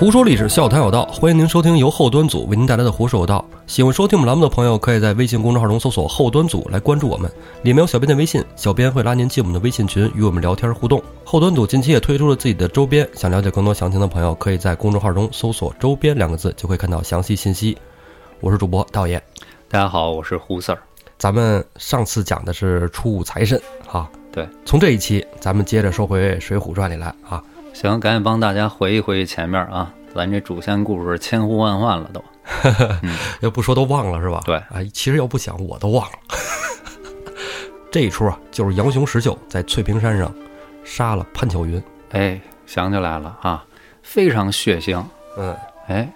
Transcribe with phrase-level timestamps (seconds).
[0.00, 3.44] 胡说历史，笑谈有道，欢迎您收听由后端组为您带来的《胡说有道》。
[3.66, 11.02] 喜欢收听我们栏目的朋友，可以在微信公众号中搜索“后端组”来关注我们，里面有小编的微信，小编会拉您进我们的微信群，与我们聊天互动。
[11.22, 17.76] 后端组近期也推出了自己的周边，想了解更多详情的朋友，可以在公众号中搜索“周边”两个字，就会看到详细信息。
[18.40, 19.22] 我是主播道爷，
[19.68, 20.78] 大家好，我是胡 Sir。
[21.18, 27.44] 咱们上次讲的是初五财神啊，对，从这一期咱们接着说回《水浒传》里来啊。
[27.72, 32.22] 行，赶紧帮大家回忆回忆前面啊，咱这主线故事千呼万唤了都。
[33.40, 34.42] 要不说都忘了是吧？
[34.44, 36.18] 对，哎，其实要不想我都忘了。
[37.90, 40.32] 这一出啊，就是杨雄石秀在翠屏山上
[40.84, 41.82] 杀了潘巧云。
[42.10, 43.64] 哎，想起来了啊，
[44.02, 45.02] 非常血腥。
[45.36, 45.56] 嗯，
[45.86, 46.12] 哎，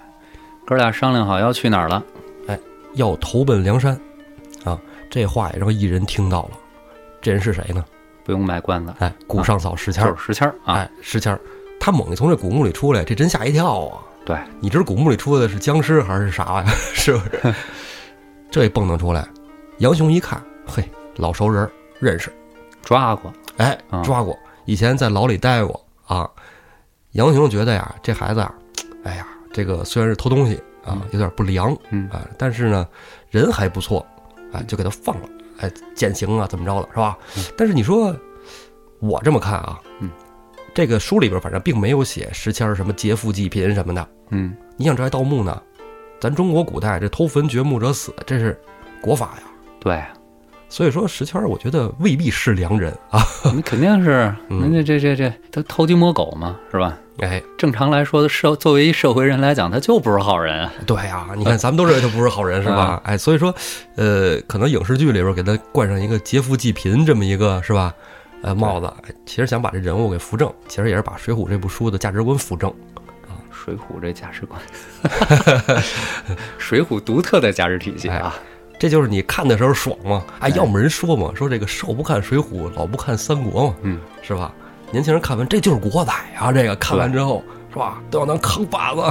[0.67, 2.03] 哥俩商量好要去哪儿了？
[2.49, 2.59] 哎，
[2.95, 3.99] 要投奔梁山。
[4.65, 4.79] 啊，
[5.11, 6.51] 这话也让一人听到了。
[7.21, 7.85] 这人是谁呢？
[8.25, 10.75] 不用卖关子，哎，古上草石谦就是石谦儿啊。
[10.77, 11.41] 哎，石谦儿，
[11.79, 14.01] 他猛地从这古墓里出来，这真吓一跳啊！
[14.25, 16.65] 对，你知道古墓里出来的是僵尸还是啥呀？
[16.95, 17.55] 是不是？
[18.51, 19.27] 这一蹦跶出来，
[19.79, 20.83] 杨雄一看，嘿，
[21.17, 21.69] 老熟人，
[22.01, 22.33] 认识，
[22.83, 26.29] 抓过，哎，啊抓过，以前在牢里待过啊。
[27.13, 28.55] 杨雄觉得呀，这孩子啊，
[29.05, 32.09] 哎呀，这个虽然是偷东西啊，有点不良嗯。
[32.09, 32.89] 啊，但是呢，
[33.31, 34.05] 人还不错，
[34.53, 37.19] 哎，就给他放了，哎，减刑啊，怎么着了，是吧？
[37.57, 38.15] 但是你说，
[38.99, 40.11] 我这么看啊，嗯，
[40.75, 44.09] 这个书里边反正并没有写石谦什么劫富济贫什么的。
[44.31, 45.63] 嗯，你想这还盗墓呢？
[46.21, 48.59] 咱中国古代这偷坟掘墓者死，这是
[49.03, 49.43] 国法呀。
[49.81, 50.03] 对，
[50.69, 53.23] 所以说石圈儿，我觉得未必是良人啊。
[53.55, 56.97] 你 肯定是嗯人家这这这他偷鸡摸狗嘛，是吧？
[57.21, 60.73] 哎，正常来说，社作为一社会人来讲，他就不是好人啊。
[60.85, 63.01] 对呀、你看咱们都认为他不是好人，是吧？
[63.05, 63.55] 哎，所以说，
[63.95, 67.95] 呃，可能影视剧里边给他冠上一个劫富济贫这么一个是吧？
[68.43, 72.73] 呃，帽子，哎其实想把这人物给扶正，其实也是把《水浒》这部书的价值观扶正。
[73.53, 74.61] 水浒这价值观，
[76.59, 78.35] 水浒独特的价值体系啊。
[78.79, 80.25] 这就是你看的时候爽嘛？
[80.41, 84.53] 哎，哎要么人说嘛，说这个少不看《水浒》，老不看《三国》嘛，嗯，是吧？
[84.91, 89.03] 年轻人看完这就是国仔啊，这个看完之后是吧，都要当扛把子。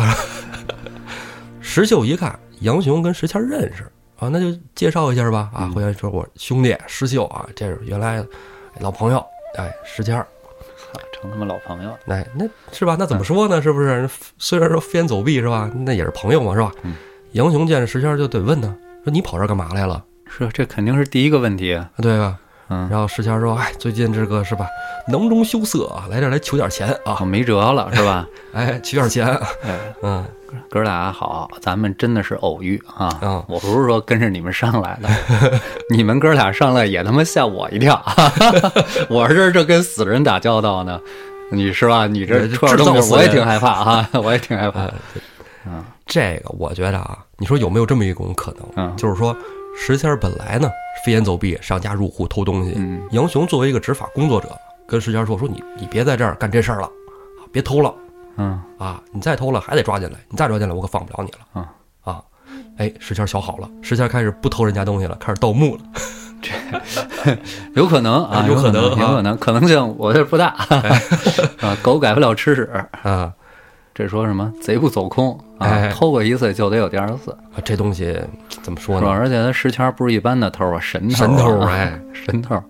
[1.60, 3.84] 石秀一看杨雄跟石谦认识
[4.20, 8.24] 啊，那就介绍一下吧啊，嗯回来说我兄弟石秀啊，这是原来
[8.80, 9.26] 老朋友，
[9.58, 10.16] 哎，石谦
[11.20, 11.98] 成他妈老朋友了。
[12.08, 12.96] 哎，那是吧？
[13.00, 13.62] 那怎么说呢？
[13.62, 14.08] 是不是？
[14.38, 16.72] 虽然说飞檐走壁是吧，那也是朋友嘛，是吧？
[16.84, 16.96] 嗯
[17.32, 18.68] 杨雄见着石谦就得问他
[19.04, 21.90] 说：“你跑这儿干嘛来了？”是，这肯定是第一个问题啊。
[22.02, 22.38] 对吧？
[22.70, 24.66] 嗯，然后石谦说：“哎，最近这个是吧，
[25.10, 28.26] 囊中羞涩啊，来这儿来求点钱啊我，没辙了，是吧？
[28.54, 29.28] 哎，取点钱。
[29.64, 30.26] 哎，嗯，
[30.70, 33.20] 哥俩好，咱们真的是偶遇啊！
[33.22, 35.10] 嗯我不是说跟着你们上来的，
[35.92, 38.02] 你们哥俩上来也他妈吓我一跳。
[39.10, 41.00] 我这这跟死人打交道呢，
[41.52, 42.08] 你是吧？
[42.08, 44.90] 你这这出点东西，制造我也挺害怕啊，我也挺害怕。
[45.66, 48.68] 呃，这个我觉得啊，你说有没有这么一种可能？
[48.76, 49.36] 嗯就是说，
[49.78, 50.70] 石谦本来呢
[51.06, 52.74] 飞檐走壁，上家入户偷东西。
[52.78, 54.50] 嗯杨雄作为一个执法工作者，
[54.88, 57.94] 跟石谦说：说你你别在这儿干这事儿了，啊，别偷了
[58.38, 59.02] 嗯啊！
[59.12, 61.40] 你再偷了还得抓进来，你再抓进来我可放不了你了。
[61.56, 61.66] 嗯
[62.02, 62.22] 啊，
[62.78, 65.82] 哎，石谦想好了，石谦开始不偷人家东西了，开始盗墓了。
[66.42, 66.52] 这
[67.76, 70.48] 有可能 啊，有可能啊有可能，可能性我这不大
[71.62, 71.78] 啊。
[71.82, 72.64] 狗改不了吃屎，
[73.04, 73.32] 啊，
[73.94, 75.90] 这说什么贼不走空啊哎？
[75.94, 78.18] 偷过一次就得有第二次，啊这东西
[78.64, 79.00] 怎么说？
[79.00, 79.08] 呢？
[79.10, 82.64] 而且他石谦不是一般的偷啊，神偷啊，神偷，哎， 神偷，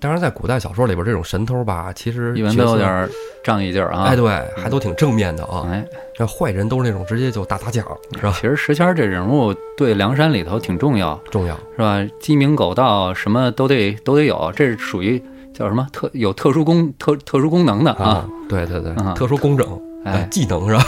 [0.00, 3.08] 当然，在古代小说里边，这种神偷吧，其实一般都有点
[3.42, 4.02] 仗义劲儿啊。
[4.02, 5.66] 哎，对，还都挺正面的啊。
[5.70, 5.82] 哎，
[6.14, 7.86] 这坏人都是那种直接就打砸抢，
[8.16, 8.34] 是吧？
[8.38, 11.56] 其实石谦这人物对梁山里头挺重要，重要。
[11.76, 12.04] 是吧？
[12.20, 15.22] 鸡鸣狗盗什么都得都得有，这是属于
[15.54, 19.66] 叫什么特有特殊功特特殊功能的啊。，对对对，啊特殊工整，
[20.04, 20.84] 哎技能是吧？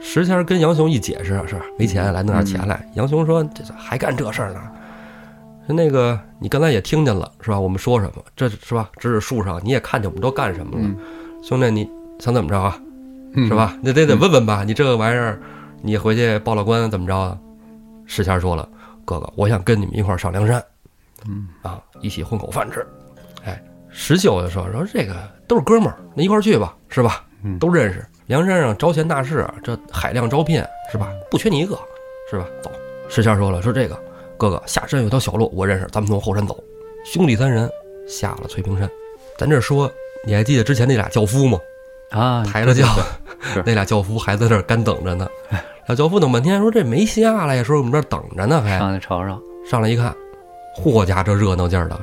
[0.00, 1.64] 石谦跟杨雄一解释是吧？
[1.78, 2.90] 没钱，来弄点钱嗯来。
[2.94, 4.60] 杨雄说：“这还干这事儿呢？
[5.66, 7.60] 说那个你刚才也听见了是吧？
[7.60, 8.22] 我们说什么？
[8.34, 8.90] 这是吧？
[8.98, 10.82] 指指树上你也看见我们都干什么了。
[10.82, 10.96] 嗯
[11.42, 11.88] 兄弟，你
[12.18, 12.78] 想怎么着啊？
[13.34, 13.54] 嗯是？
[13.54, 13.76] 吧？
[13.82, 15.40] 那得得问问吧，你这个玩意儿，
[15.80, 17.38] 你回去报了官怎么着啊？
[18.06, 18.68] 石谦说了，
[19.04, 20.62] 哥哥，我想跟你们一块儿上梁山，
[21.28, 22.84] 嗯啊，一起混口饭吃。
[23.44, 25.14] 哎，石秀就说说这个
[25.46, 27.24] 都是哥们儿，那一块儿去吧，是吧？
[27.42, 28.04] 嗯都认识。
[28.26, 31.10] 梁山上招贤纳士啊，这海量招聘是吧？
[31.30, 31.78] 不缺你一个，
[32.30, 32.46] 是吧？
[32.62, 32.70] 走。
[33.08, 33.98] 石谦说了，说这个
[34.38, 36.56] 哥哥下山有条小路，我认识，咱们从后山走。
[37.04, 37.68] 兄弟三人
[38.06, 38.88] 下了翠屏山。
[39.36, 39.90] 咱这说，
[40.24, 41.58] 你还记得之前那俩轿夫吗？
[42.10, 42.86] 啊，抬着轿，
[43.64, 45.28] 那俩轿夫还在那儿干等着呢。
[45.86, 50.14] 俩轿夫等半天，说这没下来呀，说我们这儿等着呢，还上去瞅瞅，上来一看，
[50.74, 52.00] 霍家这热闹劲儿的，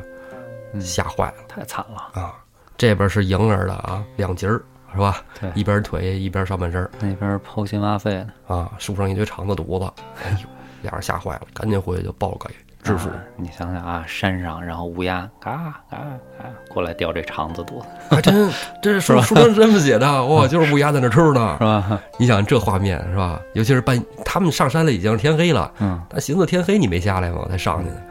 [0.74, 2.36] 嗯吓坏了太惨了，啊！
[2.76, 4.62] 这边是迎儿的啊，两截儿，
[4.98, 5.22] 是吧？
[5.40, 9.86] 对一边腿一边上半身那边掏心挖肺的啊，树上一堆肠子犊子，
[10.24, 10.48] 哎呦，
[10.82, 12.54] 俩人吓坏了，赶紧回去就报了给
[12.84, 13.10] 知府。
[13.10, 15.52] 啊你想想啊，山上然后乌鸦嘎
[15.90, 15.98] 嘎
[16.40, 18.50] 嘎过来叼这肠子肚子， 还真，
[18.82, 21.64] 这是书书上是这么写的， 哇，就是乌鸦在那吃呢是。
[21.64, 22.02] 吧？
[22.18, 23.40] 你想这画面是吧？
[23.54, 27.46] 尤其是半，他们上山了已经天黑了，嗯，他寻思天黑你没下来吗？
[27.50, 28.02] 才上去的，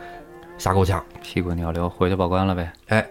[0.59, 1.03] 吓够呛。
[1.23, 2.71] 屁滚尿流，回去报官了呗。
[2.89, 3.05] 哎，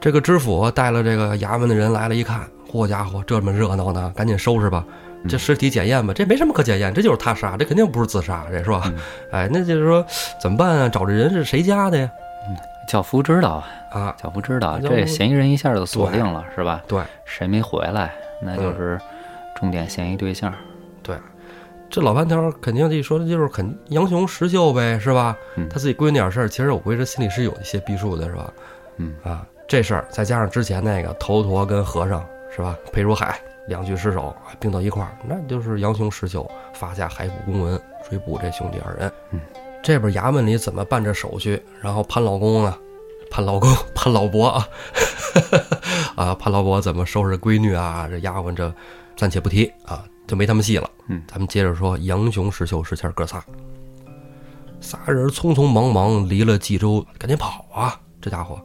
[0.00, 2.40] 这个知府带了这个衙门的人来了，一看，
[2.74, 4.84] 嚯家伙，这么热闹呢，赶紧收拾吧。
[5.28, 8.92] 这尸体检验吧，这没什么可检验，这就是他杀，这肯定不是自杀，这是吧？
[9.30, 10.04] 哎，那就是说
[10.40, 10.88] 怎么办啊？
[10.88, 12.10] 找这人是谁家的呀？
[12.48, 12.56] 嗯
[12.86, 16.82] 教夫知道啊，啊，教夫知道，这嫌疑人一下就锁定了，是吧？
[16.86, 18.12] 对谁没回来，
[18.42, 19.00] 那就是
[19.56, 20.52] 重点嫌疑对象。
[21.02, 21.16] 对，
[21.88, 25.34] 这老半条肯定一说的就是肯杨雄石秀呗，是吧？
[25.56, 28.52] 嗯他自己闺女点事儿，其实我估计这心里是有一些逼数的，是吧？
[28.98, 32.22] 嗯啊，这事儿再加上之前那个头陀跟和尚
[32.54, 32.78] 是吧？
[32.92, 39.12] 裴如海两具尸首并到一块儿，那就是杨雄石秀发下海捕公文追捕这兄弟二人。
[39.30, 39.40] 嗯，
[39.82, 41.60] 这边衙门里怎么办这手续？
[41.80, 42.78] 然后潘老公啊，
[43.30, 44.68] 潘老公潘老伯啊，
[46.14, 48.06] 啊潘老伯怎么收拾闺女啊？
[48.08, 48.72] 这丫鬟这
[49.16, 50.88] 暂且不提啊，就没他们戏了。
[51.08, 53.44] 嗯咱们接着说杨雄、石秀、石谦哥仨，
[54.80, 57.98] 仨人匆匆忙忙离了冀州，赶紧跑啊！
[58.20, 58.60] 这家伙，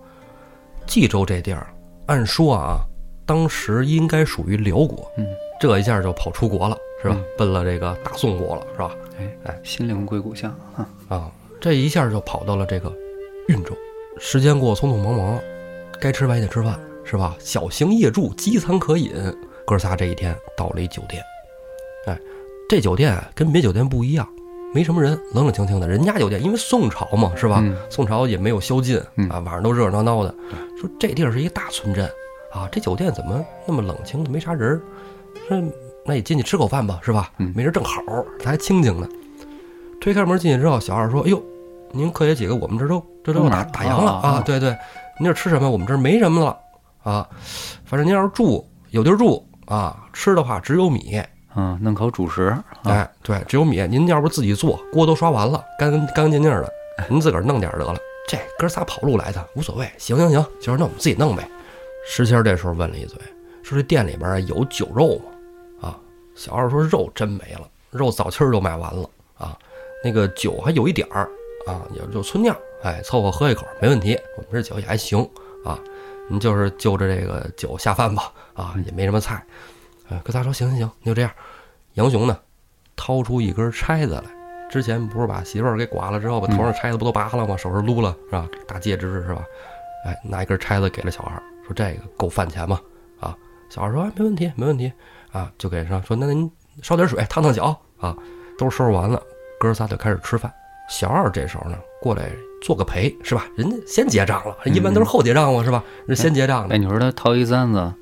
[0.85, 1.67] 冀州这地儿，
[2.07, 2.79] 按说啊，
[3.29, 5.23] 当时应该属于辽国，嗯，
[5.59, 7.15] 这一下就跑出国了，是吧？
[7.15, 8.95] 嗯奔了这个大宋国了，是吧？
[9.19, 10.89] 哎哎，心灵归故乡啊。
[11.09, 11.31] 啊，
[11.61, 12.91] 这一下就跑到了这个
[13.47, 13.71] 运州。
[14.17, 15.39] 时间过，匆匆忙忙，
[16.01, 17.35] 该吃饭也得吃饭，是吧？
[17.37, 19.11] 小型夜住，饥餐可饮。
[19.63, 21.21] 哥仨这一天到了一酒店，
[22.07, 22.19] 哎，
[22.67, 24.27] 这酒店跟别酒店不一样，
[24.73, 25.87] 没什么人，冷冷清清的。
[25.87, 27.59] 人家酒店因为宋朝嘛，是吧？
[27.61, 30.33] 嗯宋朝也没有宵禁嗯啊，晚上都热热闹闹的。
[30.81, 32.09] 说这地儿是一个大村镇
[32.51, 34.81] 啊，这酒店怎么那么冷清，没啥人儿？
[35.47, 35.61] 说
[36.05, 37.31] 那也进去吃口饭吧，是吧？
[37.37, 38.01] 嗯没人正好，
[38.41, 39.07] 他还清静呢。
[40.01, 41.43] 推开门进去之后，小二说：“哎呦，
[41.91, 44.43] 您客爷几个，我们这都这都打打烊了啊啊！
[44.45, 44.75] 对对，
[45.19, 45.69] 您这吃什么？
[45.69, 46.57] 我们这儿没什么了
[47.03, 47.27] 啊。
[47.85, 51.21] 反正您要是住有地儿住啊，吃的话只有米。
[51.55, 52.43] 嗯，弄口主食。
[52.45, 53.85] 啊哎，对，只有米。
[53.87, 56.73] 您要不自己做，锅都刷完了，干干干净净的，
[57.09, 57.97] 您自个儿弄点得了。
[58.27, 61.47] 这哥仨跑路来的无所谓，行行行，就是那我们自己弄呗。
[62.05, 63.17] 石谦这时候问了一嘴，
[63.63, 65.89] 说这店里边儿有酒肉吗？
[65.89, 65.99] 啊，
[66.35, 69.57] 小二说肉真没了，肉早气儿都卖完了啊。
[70.03, 71.29] 那个酒还有一点儿
[71.67, 74.17] 啊，也就村酿，哎，凑合喝一口没问题。
[74.37, 75.19] 我们这酒也还行
[75.65, 75.77] 啊，
[76.29, 79.43] 您就是就着这个酒下饭吧啊，也没什么菜。
[80.09, 81.31] 呃，哥仨说行行行，你就这样。
[81.93, 82.39] 杨雄呢，
[82.95, 84.23] 掏出一根钗子来。
[84.69, 87.57] 之前不是把媳妇儿给剐了之后，把头上钗子不都拔了吗？
[87.57, 88.47] 手上撸了是吧？
[88.67, 89.43] 大戒指是吧？
[90.05, 92.79] 哎，拿一根钗子给了小二，说这个够饭钱吗？
[93.19, 93.35] 啊，
[93.69, 94.91] 小二说、哎、没问题，没问题
[95.31, 96.51] 啊，就给上说那您
[96.81, 98.15] 烧点水烫烫脚啊，
[98.57, 99.21] 都收拾完了，
[99.59, 100.51] 哥仨就开始吃饭。
[100.89, 102.31] 小二这时候呢，过来
[102.63, 103.45] 做个陪是吧？
[103.55, 105.83] 人家先结账了，一般都是后结账嘛是吧？
[106.07, 107.93] 人先结账的哎，，你说他掏一簪子，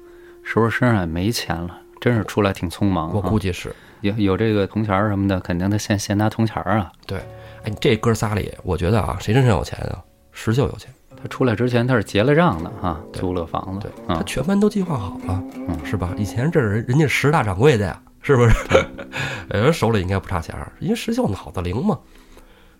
[0.43, 1.81] 是不是身上也没钱了？
[1.99, 3.29] 真是出来挺匆忙我啊。
[3.29, 3.75] 估计是。
[4.01, 6.91] 有有这个铜钱儿什么的，肯定他先先拿铜钱儿啊。
[7.07, 7.17] 对，
[7.63, 10.03] 哎，这哥仨里，我觉得啊，谁真正有钱啊？
[10.31, 16.13] 石秀有钱，他出来之前他是结了账的啊，租了房子对，他啊，全盘都计划好了，嗯是吧？
[16.17, 18.55] 以前这是人家十大掌柜的呀，是不是？
[19.49, 21.97] 人，手里应该不差钱儿，因为石秀脑子灵嘛。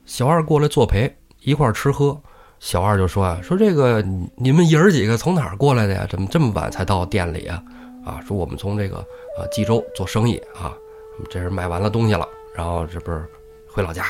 [0.05, 2.17] 小二过来作陪，一块儿吃喝。
[2.59, 6.07] 小二就说啊，说这个你你们爷儿几个从哪儿过来的呀？
[6.09, 7.61] 怎么这么晚才到店里啊？
[8.05, 10.73] 啊，说我们从这个啊冀州做生意啊，
[11.29, 13.25] 这是买完了东西了，然后这不是
[13.69, 14.05] 回老家。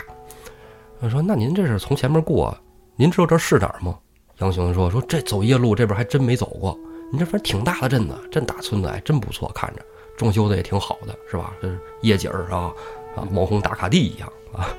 [1.00, 2.56] 我说那您这是从前面过，
[2.96, 3.98] 您知道这是哪儿吗？
[4.40, 6.78] 杨雄说说这走夜路这边还真没走过，
[7.12, 9.82] 你这反正挺大的镇子，镇大村子，哎，真不错，看着
[10.16, 11.54] 装修的也挺好的，是吧？
[11.62, 12.72] 这是夜景啊
[13.16, 14.70] 啊，网红打卡地一样啊。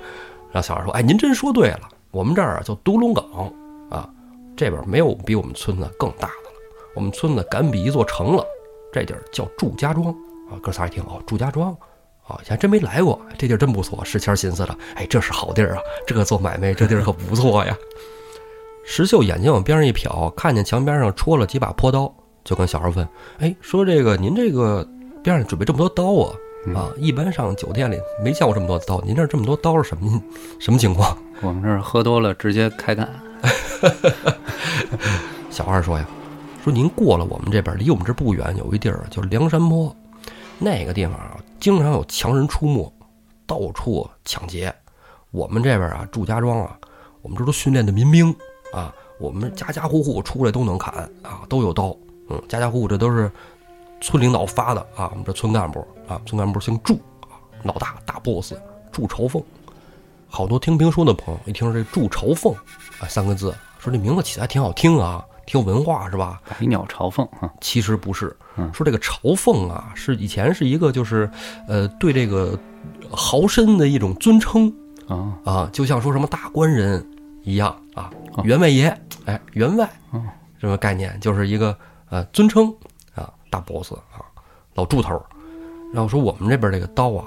[0.53, 3.53] 然后小二说，哎，您真说对了，我们这儿啊叫独龙岗
[3.91, 4.09] 啊，
[4.57, 6.57] 这边没有比我们村子更大的了，
[6.95, 8.47] 我们村子敢比一座城了，
[8.93, 10.07] 这地儿叫祝家庄
[10.51, 10.55] 啊。
[10.63, 11.77] 哥仨一听，哦，祝家庄。
[12.29, 14.05] 啊，还真没来过，这地儿真不错。
[14.05, 17.75] 石谦寻思着，哎，这是好地儿啊，这个做买卖这地儿可不错呀。
[18.91, 22.11] 石秀眼睛往边上一瞟，看见墙边上戳了几把破刀，
[22.43, 23.07] 就跟小孩问
[23.39, 24.83] ：“哎，说这个您这个
[25.23, 26.35] 边上准备这么多刀啊？
[26.75, 30.21] 啊，一般上酒店里没见过这么多刀，您这这么多刀是什么
[30.59, 33.07] 什么情况我们这儿喝多了直接开干。
[35.51, 36.09] ”小二说呀
[36.65, 39.95] ：“说您过了我们这边，离我们这不远有一地儿叫梁山坡，
[40.59, 42.91] 那个地方啊，经常有强人出没，
[43.47, 44.75] 到处抢劫。
[45.31, 46.75] 我们这边啊，祝家庄啊，
[47.21, 48.35] 我们这都训练的民兵
[48.73, 51.97] 啊，我们家家户户出来都能砍啊，都有刀。
[52.31, 53.31] 嗯，家家户户这都是
[54.01, 58.55] 村领导发的啊，我们这村干部啊，村干部姓祝啊，老大大 boss
[58.93, 59.43] 祝朝凤。
[60.29, 62.55] 好多听评书的朋友一听这祝朝凤
[63.01, 66.39] 啊三个字，说这名字起的还挺好听啊，挺有文化是吧？
[66.47, 71.31] 百鸟朝凤啊，其实不是嗯，说这个朝凤啊，是以前是一个就是，
[71.67, 72.59] 呃，对这个
[73.11, 74.71] 豪绅的一种尊称
[75.09, 77.03] 啊，啊，就像说什么大官人
[77.49, 80.23] 一样啊哦，员外爷，哎，员外哦，
[80.61, 81.77] 这么概念，就是一个
[82.11, 82.73] 呃尊称
[83.15, 84.21] 啊，大 boss 啊，
[84.75, 85.21] 老柱头。
[85.95, 87.25] 然后说我们这边这个刀啊，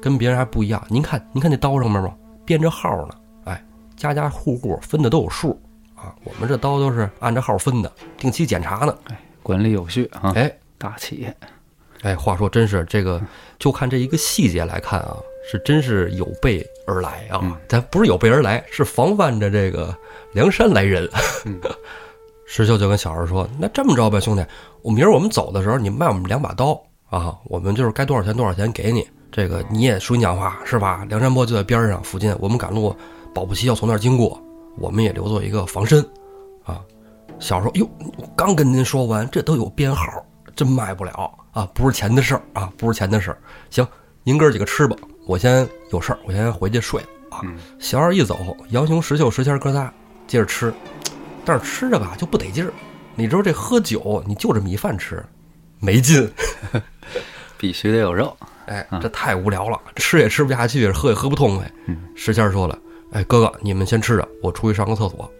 [0.00, 0.80] 跟别人还不一样。
[0.88, 2.14] 您看，您看这刀上面吗？
[2.44, 3.14] 编着号呢，
[3.44, 3.64] 哎，
[3.96, 5.60] 家家户户分的都有数
[5.96, 6.14] 啊。
[6.22, 8.96] 我们这刀都是按着号分的，定期检查呢。
[9.08, 11.36] 哎管理有序啊，哎，大企业，
[12.00, 13.20] 哎，话说真是这个，
[13.58, 15.16] 就看这一个细节来看啊，
[15.50, 17.40] 是真是有备而来啊。
[17.42, 19.96] 嗯咱不是有备而来，是防范着这个
[20.32, 21.08] 梁山来人。
[21.44, 21.60] 嗯
[22.46, 24.44] 石秀就跟小二说：“那这么着吧，兄弟，
[24.82, 29.08] 我明儿我们走的时候，你卖我们两把刀啊，我们就是该多少钱多少钱给你。
[29.32, 31.04] 这个你也说你讲话是吧？
[31.08, 32.94] 梁山泊就在边上附近，我们赶路，
[33.34, 34.40] 保不齐要从那儿经过，
[34.78, 36.06] 我们也留作一个防身
[36.64, 36.80] 啊。”
[37.40, 37.88] 小二说：“哟，
[38.18, 40.04] 我刚跟您说完，这都有编号，
[40.54, 43.38] 真卖不了啊，不是钱的事儿啊，不是钱的事儿。
[43.70, 43.84] 行，
[44.22, 44.94] 您哥几个吃吧，
[45.26, 47.40] 我先有事儿，我先回去睡了啊。
[47.44, 49.92] 嗯小二一走，杨雄、石秀、石谦哥仨
[50.26, 50.72] 接着吃，
[51.44, 52.72] 但是吃着吧就不得劲儿。
[53.14, 55.24] 你知道这喝酒，你就着米饭吃，
[55.78, 56.30] 没劲。
[57.56, 61.72] 必须得有肉，哎，这太无聊了，吃也吃不下去，喝也喝不痛快。
[61.86, 62.78] 嗯石谦说了
[63.12, 65.30] ：“哎，哥哥，你们先吃着，我出去上个厕所。”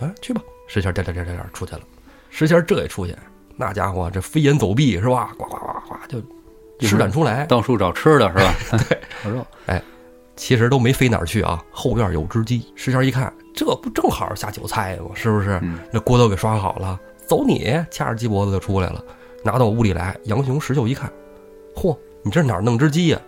[0.00, 0.42] 啊，去吧。
[0.66, 1.80] 石谦颠颠颠颠颠出去了。
[2.28, 3.16] 石谦这一出去，
[3.56, 5.32] 那家伙这飞檐走壁是吧？
[5.38, 6.22] 呱呱呱呱就
[6.86, 7.44] 施展出来。
[7.46, 8.54] 到处找吃的是吧？
[8.88, 9.80] 对， 找肉，哎
[10.36, 12.72] 其实都没飞哪儿去啊，后院有只鸡。
[12.74, 15.10] 石谦一看，这不正好下酒菜吗？
[15.14, 15.58] 是不是？
[15.62, 19.04] 嗯那锅都给刷好了，走你，掐着鸡脖子就出来了，
[19.44, 20.16] 拿到屋里来。
[20.24, 21.12] 杨雄、石秀一看，
[21.76, 23.20] 嚯，你这哪儿弄只鸡呀、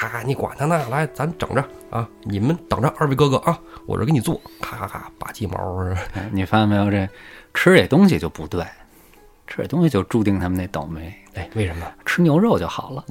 [0.00, 0.22] 啊？
[0.24, 2.08] 你管他呢，来，咱整着啊！
[2.22, 5.84] 你们等着，二位哥哥啊，我这给你做，咔咔咔，拔鸡毛
[6.30, 6.88] 你发现没有？
[6.88, 7.08] 这
[7.52, 8.64] 吃这东西就不对，
[9.50, 11.12] 吃这东西就注定他们那倒霉。
[11.34, 11.86] 哎，为什么？
[12.06, 13.04] 吃牛肉就好了，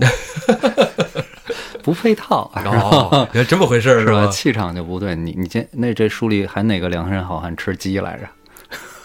[1.83, 2.71] 不配套，是吧？
[2.81, 4.21] 哦，原来这么回事是吧？
[4.21, 4.27] 是吧？
[4.31, 5.15] 气场就不对。
[5.15, 8.27] 你你这那这书里还哪个梁山好汉吃鸡来着？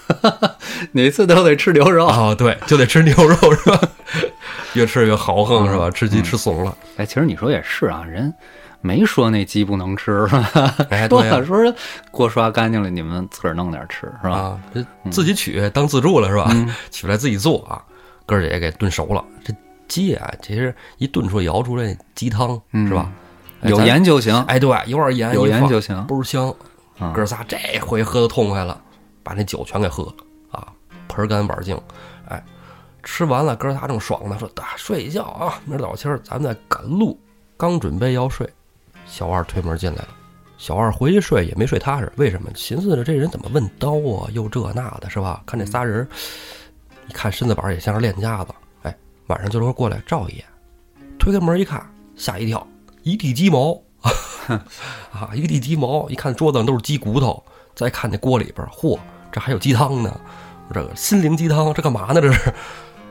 [0.93, 2.07] 哪次都得吃牛肉。
[2.07, 3.81] 哦，对，就得吃牛肉是吧？
[4.75, 5.91] 越吃越豪横是吧？
[5.91, 6.77] 吃鸡吃怂了。
[6.97, 8.33] 哎，其实你说也是啊，人
[8.87, 10.75] 没说那鸡不能吃，是吧？
[10.91, 11.75] 哎，说 对呀了说
[12.11, 14.37] 锅刷干净了，你们自个儿弄点吃，是吧？
[14.37, 16.49] 啊，这自己取当自助了是吧？
[16.53, 17.83] 嗯取来自己做啊，
[18.27, 19.25] 哥儿姐也给炖熟了。
[19.43, 19.55] 这
[19.89, 23.11] 鸡啊，其实一炖出来熬出来鸡汤嗯是吧？
[23.63, 26.07] 哎有盐就行，哎，对，有点盐，有盐就行。
[26.07, 26.55] 倍儿香。
[26.99, 28.79] 啊哥仨这回喝的痛快了，
[29.23, 30.13] 把那酒全给喝了
[30.53, 30.69] 啊，
[31.09, 31.75] 盆干碗净。
[32.29, 32.45] 哎，
[33.03, 37.19] 吃完了，哥仨正爽呢，说打睡一觉啊，明儿早清儿咱们再赶路。
[37.57, 38.47] 刚准备要睡，
[39.15, 40.09] 小二推门进来了。
[40.59, 42.51] 小二回去睡也没睡踏实，为什么？
[42.57, 45.41] 寻思着这人怎么问刀啊，又这那的，是吧？
[45.47, 46.05] 看这仨人，
[47.09, 48.53] 一看身子板也像是练家子。
[48.83, 48.93] 哎，
[49.29, 50.45] 晚上就说过来照一眼，
[51.17, 51.81] 推开门一看，
[52.17, 52.67] 吓一跳，
[53.05, 53.81] 一地鸡毛。
[55.13, 57.41] 啊，一地鸡毛，一看桌子上都是鸡骨头，
[57.77, 58.99] 再看那锅里边，嚯，
[59.31, 60.21] 这还有鸡汤呢！
[60.69, 62.21] 我这个心灵鸡汤，这干嘛呢？
[62.21, 62.53] 这是？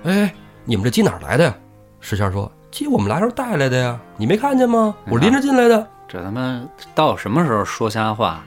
[0.03, 1.55] 哎，你们这鸡哪儿来的呀？
[2.01, 4.93] 石谦说：“鸡我们来时候带来的呀，你没看见吗？
[5.07, 5.87] 我拎着进来的。
[6.07, 6.61] 这他妈
[6.93, 8.43] 到什么时候说瞎话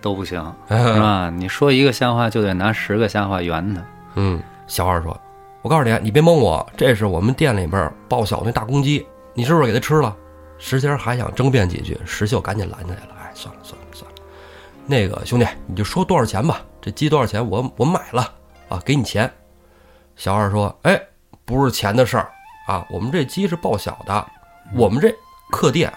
[0.00, 1.30] 都不行， 是嗯吧？
[1.30, 3.82] 你说一个瞎话就得拿十个瞎话圆他。
[4.14, 5.18] 嗯，小二说
[5.62, 10.16] ：“我告诉你，你别蒙我，这是我们店里边报晓那大公鸡，你是不是给它吃了？”
[10.58, 14.16] 石谦还想争辩几句，石秀赶紧拦下来了：“哎，算了算了算了，
[14.84, 17.48] 那个兄弟，你就说多少钱吧，这鸡多少钱？
[17.48, 18.30] 我我买了
[18.68, 19.30] 啊，给你钱。”
[20.16, 21.00] 小二说：“哎，
[21.46, 22.30] 不是钱的事儿
[22.66, 24.26] 啊，我们这鸡是报晓的，
[24.74, 25.10] 我们这
[25.50, 25.90] 客店、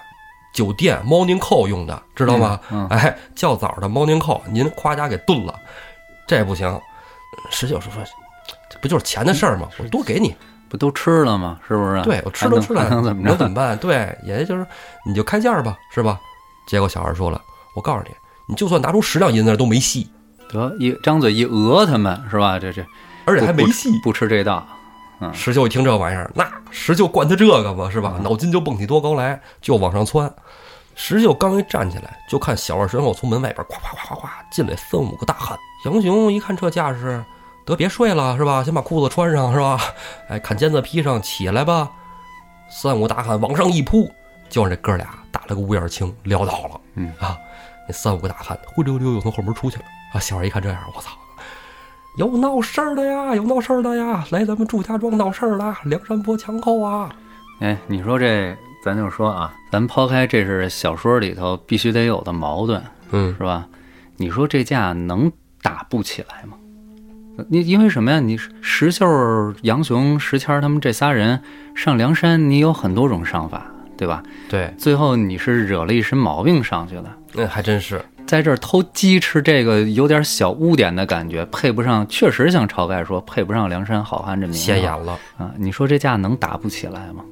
[0.54, 2.60] 酒店 morning call 用的，知道吗？
[2.72, 5.54] 嗯哎，较早的 morning call，您夸家给炖了，
[6.28, 6.80] 这不行。”
[7.50, 8.04] 石九说：“说
[8.70, 9.68] 这不就是钱的事儿吗？
[9.80, 10.36] 我多给你。”
[10.70, 11.60] 不都吃了吗？
[11.68, 12.02] 是不是？
[12.02, 13.30] 对我吃都吃了，还能怎么着？
[13.30, 13.78] 能怎么办？
[13.78, 14.66] 对，也就是
[15.06, 16.20] 你就开价吧，是吧？
[16.66, 17.40] 结果小孩说了，
[17.76, 18.10] 我告诉你，
[18.48, 20.10] 你就算拿出十两银子来都没戏，
[20.52, 22.58] 得一张嘴一讹他们是吧？
[22.58, 22.84] 这这
[23.26, 23.92] 而且还没戏。
[24.02, 24.66] 不吃这道。
[25.34, 28.20] 石秀一听这玩意儿，那石秀惯他这个吧，是吧？
[28.24, 30.34] 脑筋就蹦起多高来，就往上窜。
[30.96, 35.58] 石秀刚一站起来，就看小二身后从门外边咵咵咵咵咵进来三五个大汉。
[35.86, 37.24] 杨雄一看这架势，
[37.66, 38.64] 得别睡了是吧？
[38.64, 39.80] 先把裤子穿上是吧？
[40.30, 41.90] 哎，坎肩子披上，起来吧。
[42.70, 44.12] 三五大汉往上一扑，
[44.50, 46.82] 就让这哥俩打了个乌眼青，撂倒了。
[46.96, 47.38] 嗯啊，
[47.88, 49.84] 那三五个大汉灰溜溜又从后门出去了。
[50.14, 51.10] 啊，小二一看这样，我操！
[52.16, 57.10] 有闹事儿的呀，有闹事儿的呀，来咱们祝家庄闹事儿了，梁山泊强寇啊。
[57.60, 58.56] 哎，你说这，
[58.86, 62.80] 咱就说啊，咱抛开这是小说里头必须得有的矛盾，
[63.12, 63.68] 嗯是吧？
[64.18, 65.32] 你说这架能
[65.64, 66.56] 打不起来吗？
[67.50, 68.20] 你因为什么呀？
[68.20, 71.42] 你石秀、杨雄、石谦他们这仨人
[71.74, 73.66] 上梁山，你有很多种上法，
[73.98, 74.22] 对吧？
[74.48, 77.06] 对，最后你是惹了一身毛病上去的，
[77.38, 78.00] 嗯，还真是。
[78.26, 85.52] 在这儿偷鸡吃这个有点小污点的感觉，配不上，确实像晁盖说，配不上梁山好汉这名显眼了，啊！
[85.58, 87.24] 你说这架能打不起来吗？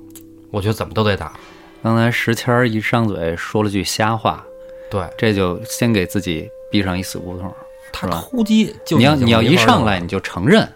[0.51, 1.33] 我觉得怎么都得打。
[1.81, 4.43] 刚才石谦儿一张嘴说了句瞎话，
[4.91, 7.51] 对这就先给自己逼上一死胡同。
[7.91, 10.67] 他偷鸡就你要你要一上来，你就承认，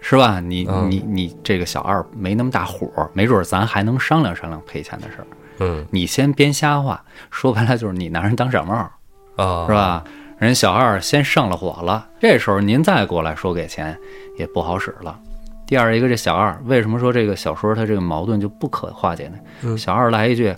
[0.00, 0.40] 是吧？
[0.40, 5.26] 你嗯你你这个小二没那么大火，没准儿咱还能商量商量赔钱的事儿。
[5.60, 8.90] 嗯你先编瞎话，说白了就是你拿人当傻帽，
[9.38, 9.72] 啊，是？
[9.72, 10.04] 吧？
[10.38, 13.98] 人小二先上了火了，这时候您再过来说给钱
[14.38, 15.18] 也不好使了。
[15.66, 19.38] 第二一个，这小二为什么说这个小说他这个矛盾就不可化解呢？
[19.62, 20.54] 嗯小二来一句：“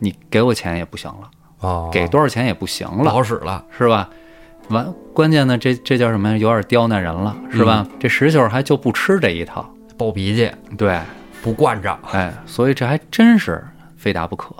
[0.00, 3.64] 你给我钱也不行了，啊，给多少钱也不行了不，好使了。
[3.76, 4.08] 是吧？”
[4.70, 6.36] 完，关键呢，这这叫什么呀？
[6.36, 7.86] 有点刁难人了，是吧？
[8.00, 10.98] 这石秀还就不吃这一套，暴脾气，对，
[11.42, 11.98] 不惯着。
[12.12, 13.62] 哎，所以这还真是
[13.96, 14.54] 非打不可。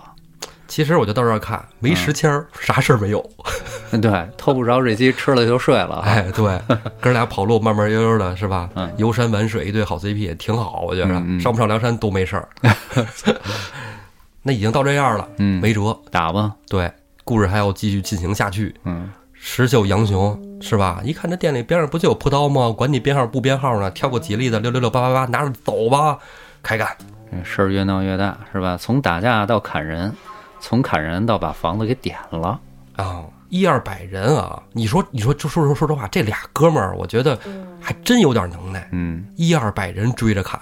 [0.72, 3.22] 其实我就到这儿看，没时签儿，啥事儿没有。
[4.00, 5.96] 对，偷不着这鸡，吃了就睡了。
[6.02, 6.58] 哎，对，
[6.98, 8.70] 哥俩跑路，慢慢悠悠的，是吧？
[8.74, 11.12] 嗯游山玩水，一对好 CP，挺好，我觉着。
[11.12, 12.48] 嗯嗯上不上梁山都没事儿。
[14.42, 15.94] 那已经到这样了，嗯，没辙。
[16.10, 16.90] 打吧，对，
[17.22, 18.74] 故事还要继续进行下去。
[18.84, 21.02] 嗯，石秀、杨雄是吧？
[21.04, 22.74] 一看这店里边上不就有破刀吗？
[22.74, 26.16] 管你编号不编号呢，挑个吉利的，六六六八八八，拿着走吧，
[26.62, 26.88] 开干。
[27.44, 28.78] 事儿越闹越大，是吧？
[28.80, 30.10] 从打架到砍人，
[30.62, 32.58] 从砍人到把房子给点了。
[32.94, 34.62] 啊、一二百人啊！
[34.72, 37.38] 你说，你说，就说说说实话，这俩哥们儿，我觉得
[37.80, 38.86] 还真有点能耐。
[38.92, 40.60] 嗯，一二百人追着砍，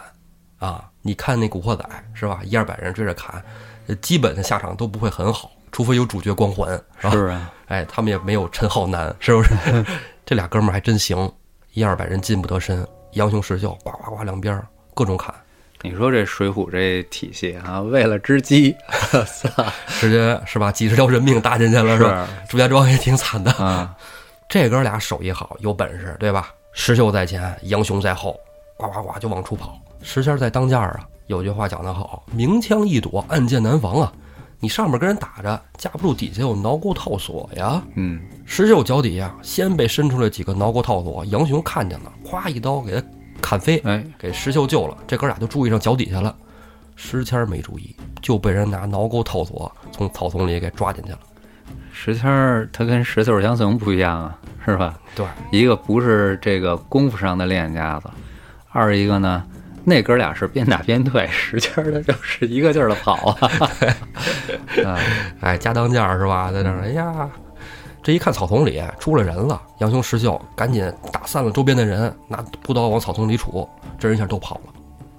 [0.59, 1.85] 啊，你看那《古惑仔》
[2.19, 2.41] 是吧？
[2.45, 3.43] 一二百人追着砍，
[3.89, 7.11] 呃基本的下场都不会很好，除非有主角光环，是吧？
[7.11, 9.53] 是啊，哎，他们也没有陈浩南，是不是？
[10.25, 11.31] 这俩哥们儿还真行，
[11.73, 15.35] 一二百人近不得身，杨雄、石秀，呱呱呱两边儿各种砍，
[15.83, 18.77] 你说这水浒这体系啊，为了只鸡，
[19.27, 19.65] 操，
[19.99, 20.71] 直接是吧？
[20.71, 22.29] 几十条人命搭进去了，是吧？
[22.49, 23.51] 朱家庄也挺惨的。
[23.53, 23.95] 啊，
[24.49, 26.53] 这哥俩手艺好，有本事，对吧？
[26.73, 28.39] 石秀在前，杨雄在后，
[28.77, 29.79] 呱呱呱就往出跑。
[30.03, 34.13] 石仙在当间儿啊，有句话讲得好，明枪易躲，暗箭难防啊。
[34.63, 37.83] 你上面跟人打着，架不住底下有挠钩套索呀。
[37.95, 43.07] 嗯，石秀脚底下先被伸出来几个挠钩套索，杨雄看见了，咵一刀给他
[43.41, 44.97] 砍飞，哎，给石秀救了。
[45.07, 46.35] 这哥俩就注意上脚底下了，
[46.97, 51.19] 石谦没注意，就被人拿挠钩套索从草丛里给抓进去了。
[51.93, 54.99] 石谦儿他跟石秀、杨雄不一样啊，是吧？
[55.15, 58.09] 对，一个不是这个功夫上的练家子，
[58.71, 59.45] 二一个呢，
[59.85, 63.51] 那哥俩是边打边退，石谦儿他就是一个劲儿的跑啊。
[64.87, 64.99] 啊，
[65.41, 66.51] 哎，家当间儿是吧？
[66.53, 67.29] 在那儿，哎呀，
[68.03, 74.73] 这一看草丛里出来人了，杨雄、石秀赶紧打散了周边的人，拿布刀往草丛里杵，这人一下都跑了。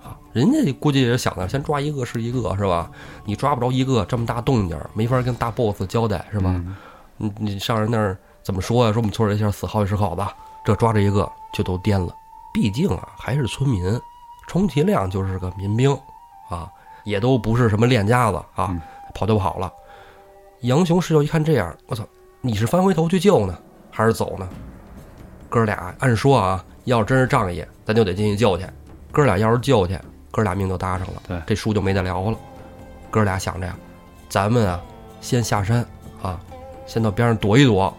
[0.04, 2.90] 啊，人家估计也想着先抓一个是一个，是吧？
[3.24, 6.60] 你抓不着一个，这么大动静，没法跟大 boss 交代，是吧？
[7.18, 8.92] 你你上人那儿怎么说呀？
[8.92, 10.26] 说我们村里一下死好几十口子，
[10.66, 12.12] 这抓着一个就都颠了。
[12.52, 14.00] 毕竟啊，还是村民，
[14.48, 15.96] 充其量就是个民兵，
[16.50, 16.68] 啊，
[17.04, 18.82] 也都不是什么练家子啊，嗯
[19.14, 19.72] 跑就跑了。
[20.62, 22.04] 杨雄石秀一看这样，我操，
[22.44, 23.56] 你是翻回头去救呢，
[23.92, 24.50] 还是走呢？
[25.48, 28.66] 哥俩按说啊，要真是仗义，咱就得进去救去。
[29.12, 29.96] 哥俩要是救去，
[30.32, 32.38] 哥俩命就搭上了，对这书就没得聊了。
[33.12, 33.76] 哥俩想着呀，
[34.28, 34.82] 咱们啊，
[35.22, 35.86] 先下山
[36.24, 36.40] 啊，
[36.88, 37.96] 先到边上躲一躲，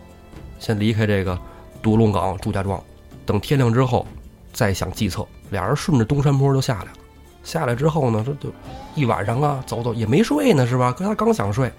[0.59, 1.39] 先离开这个
[1.81, 2.83] 独龙岗祝家庄，
[3.25, 4.05] 等天亮之后
[4.53, 5.25] 再想计策。
[5.51, 6.93] 俩人顺着东山坡就下来了。
[7.45, 8.53] 下来之后呢，这就
[8.97, 10.91] 一晚上啊，走走也没睡呢，是吧？
[10.91, 11.71] 哥俩刚想睡，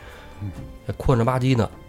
[0.96, 1.83] 困着吧唧呢，哎，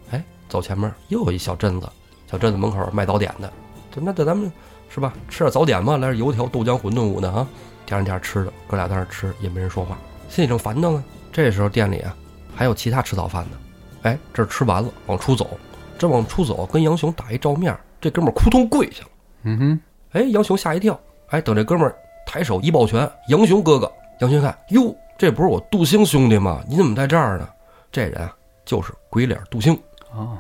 [0.55, 1.89] 走前面又有一小镇子，
[2.31, 3.53] 小镇子门口卖早点的，
[3.91, 4.51] 这那这咱们
[4.89, 5.13] 是吧？
[5.29, 7.45] 吃点早点吧，来点油条、豆浆、馄饨捂的啊，
[7.85, 11.03] 点上点吃的，哥俩在那吃，也没人说话，心里正烦着呢。
[11.33, 12.15] 这时候店里啊，
[12.55, 13.57] 还有其他吃早饭的，
[14.03, 15.59] 哎，这吃完了往出走，
[15.99, 19.09] 这往出走跟杨雄打一照面，这哥们儿扑通跪下了。
[19.43, 19.81] 嗯哼，
[20.13, 20.97] 哎，杨雄吓一跳，
[21.31, 23.91] 哎，等这哥们儿抬手一抱拳，杨雄哥哥，
[24.21, 26.63] 杨雄看，哟，这不是我杜兴兄弟吗？
[26.69, 27.49] 你怎么在这儿呢？
[27.91, 28.33] 这人啊，
[28.65, 29.77] 就是鬼脸杜兴。
[30.15, 30.39] 哦，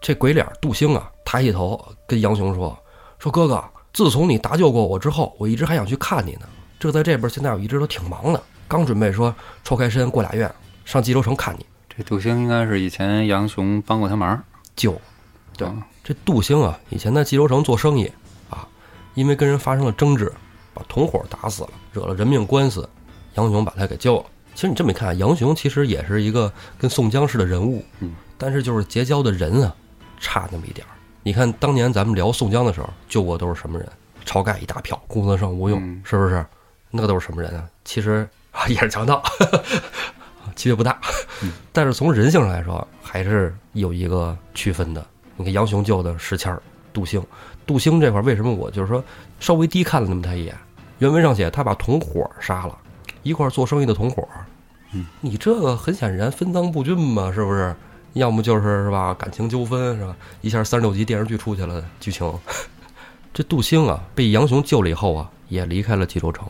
[0.00, 2.76] 这鬼脸杜兴啊，抬起头跟杨雄说
[3.18, 6.48] ：“说哥哥，自从你搭救过我之后，我一直还想去看你呢。
[6.80, 10.50] 这在这边现在我一直都挺忙的，刚准备说抽开身过俩月
[10.84, 11.66] 上济州城看你。
[11.94, 14.42] 这杜兴应该是以前杨雄帮过他忙。
[14.74, 14.98] 救
[15.56, 15.68] 对，
[16.02, 18.10] 这杜兴啊，以前在济州城做生意
[18.48, 18.66] 啊，
[19.14, 20.32] 因为跟人发生了争执，
[20.72, 22.88] 把同伙打死了，惹了人命官司，
[23.34, 24.24] 杨雄把他给救了。
[24.54, 29.72] 其实你这么一看，杨雄其实也是一个跟宋江似的人物，嗯，但是就是结交的人啊，
[30.18, 30.90] 差那么一点儿。
[31.22, 33.88] 你看当年咱们聊宋江的时候，救过都是什么人？
[34.26, 36.44] 晁盖一大票，公孙胜吴用，嗯是不是？
[36.90, 37.64] 那都是什么人啊？
[37.84, 39.22] 其实 啊也是强盗，
[40.56, 41.00] 区别不大。
[41.72, 45.06] 但是从人性上来说，还是有一个区分的。
[45.36, 46.60] 你看杨雄救的石谦儿、
[46.92, 47.24] 杜兴，
[47.64, 49.02] 杜兴这块儿为什么我就是说
[49.38, 50.56] 稍微低看了那么他一眼？
[50.98, 52.76] 原文上写他把同伙杀了，
[53.22, 54.28] 一块儿做生意的同伙。
[54.94, 57.72] 嗯，你这个很显然分赃不均嘛，是不是？
[58.14, 60.14] 要么就是是吧，感情纠纷是吧？
[60.40, 62.32] 一下三十六集电视剧出去了剧情。
[63.32, 66.46] 这杜兴啊，被杨雄救了以后啊，也离开了济州城，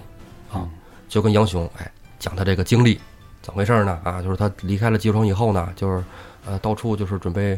[0.53, 0.69] 啊，
[1.09, 2.99] 就跟杨雄哎讲他这个经历，
[3.41, 4.01] 怎么回事呢？
[4.03, 6.03] 啊，就是他离开了济州城以后呢，就是
[6.45, 7.57] 呃到处就是准备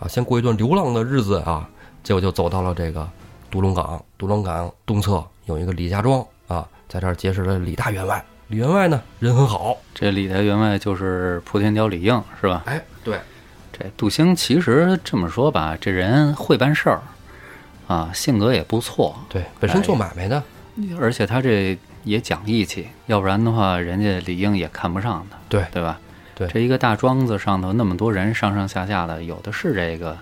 [0.00, 1.68] 啊先过一段流浪的日子啊，
[2.02, 3.08] 结果就走到了这个
[3.48, 8.24] 独龙岗，独龙岗东侧有一个李家庄啊，在这儿结识了李大员外。
[8.48, 12.62] 李员外呢人很好，这李大员外就是莆田雕李应是吧？
[12.66, 12.84] 哎，对，
[13.76, 17.02] 这杜兴其实这么说吧，这人会办事儿，
[17.88, 20.40] 啊，性格也不错，对，本身做买卖的，
[21.00, 25.98] 而且他这也讲义气，要不然的话，人家李应也看不上他，对对吧？
[26.36, 30.16] 对这一个大庄子上头那么多人上上下下的，有的是这个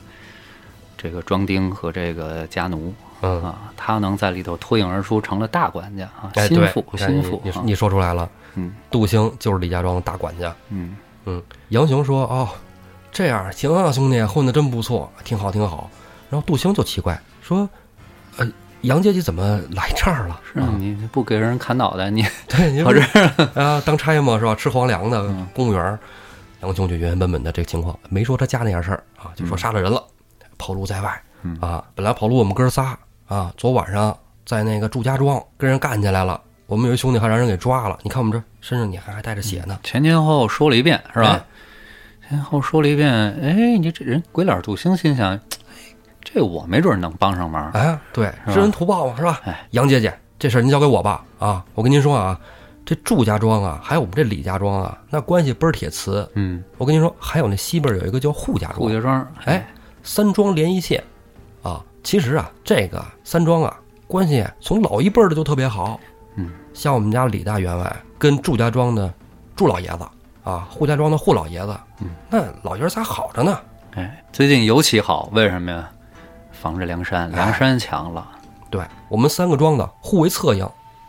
[0.97, 10.55] 这个庄丁和这个家奴嗯，啊，他能在里头脱颖而出，成了大管家啊，心腹，心腹你你说出来了，嗯杜兴就是李家庄大管家。
[10.71, 12.49] 嗯嗯，杨雄说：“哦，
[13.12, 15.88] 这样行啊，兄弟，混的真不错，挺好，挺好。”
[16.31, 17.68] 然后杜兴就奇怪说
[18.38, 18.48] ：“呃，
[18.81, 20.40] 杨阶级怎么来这儿了？
[20.51, 24.55] 是啊，你不给人砍脑袋，你 对，你跑这儿啊，当差嘛是吧？
[24.55, 25.98] 吃皇粮的嗯公务员儿。
[26.62, 30.03] 杨雄就原原本本的这个情况，没说他家那点事儿啊，就说杀了人了，
[30.57, 31.85] 跑路在外嗯啊。
[31.94, 32.96] 本来跑路我们哥仨
[33.27, 37.98] 啊，昨晚上在那个祝家庄跟人干起来了，我们有一兄弟还让人给抓了。
[38.05, 41.44] 你看我们这身上你还还带着血呢，前前后后说了一遍，是吧哎？
[42.33, 45.40] 前后说了一遍，哎，你这人鬼脸杜兴心想，哎，
[46.25, 47.71] 这我没准能帮上忙。
[47.73, 49.38] 哎，对，知恩图报嘛，是吧？
[49.45, 51.23] 哎，杨姐姐，这事儿您交给我吧。
[51.38, 52.40] 啊，我跟您说啊，
[52.87, 56.27] 这祝家庄啊，还有我们这李家庄啊，那关系倍儿铁瓷。
[56.33, 59.66] 嗯，我跟您说，还有那西边有一个叫扈家庄，扈家庄，哎，
[60.03, 61.05] 三庄连一线，
[61.62, 66.01] 啊，其实啊，这个三庄啊，关系从老一辈儿的就特别好。
[66.37, 69.12] 嗯，像我们家李大员外跟祝家庄的
[69.55, 70.09] 祝老爷子
[70.43, 73.61] 啊，扈家庄的扈老爷子，嗯，那老爷儿仨好着呢。
[73.95, 75.91] 哎，最近尤其好，为什么呀？
[76.53, 78.27] 防着梁山，哎梁山强了，
[78.71, 80.65] 对我们三个庄子互为策应，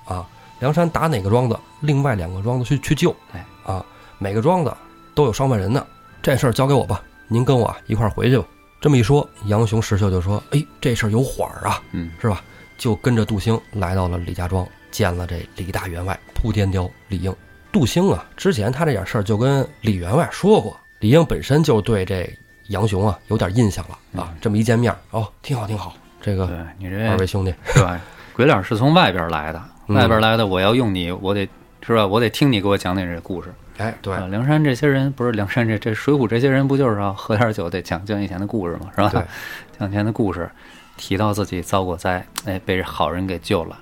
[0.05, 0.25] 啊，
[0.59, 3.83] 梁山打哪个庄子，另外两个庄子去去救，哎，啊，
[4.17, 4.75] 每个庄子
[5.15, 5.85] 都有上万人呢，
[6.21, 8.45] 这事儿交给我吧，您跟我啊一块儿回去吧。
[8.81, 12.43] 这么一说，杨雄石秀就说：“哎，这事儿有缓儿啊，嗯，是吧？”
[12.77, 17.33] 就跟着杜兴来到了李家庄，见了这李大员外扑天雕李应。
[17.73, 22.31] 杜兴啊，之前他这点事儿就跟李员外说过，李应本身就对这
[22.67, 24.31] 杨雄啊有点印象了啊。
[24.39, 27.99] 这么一见面，哦，挺好挺好，这个你这二位兄弟， 是吧？
[28.33, 31.49] 鬼脸是从外边来的，嗯外边来的，我要用你，我得
[31.85, 32.05] 是吧？
[32.05, 33.51] 我得听你给我讲点这故事。
[33.77, 38.91] 哎，对啊，梁山这些人不是梁山这这水浒这些人不就是要喝点酒得讲讲以前的故事吗？
[38.95, 39.25] 是吧？
[39.79, 40.47] 讲以前的故事，
[40.95, 43.75] 提到自己遭过灾，哎，被好人给救了。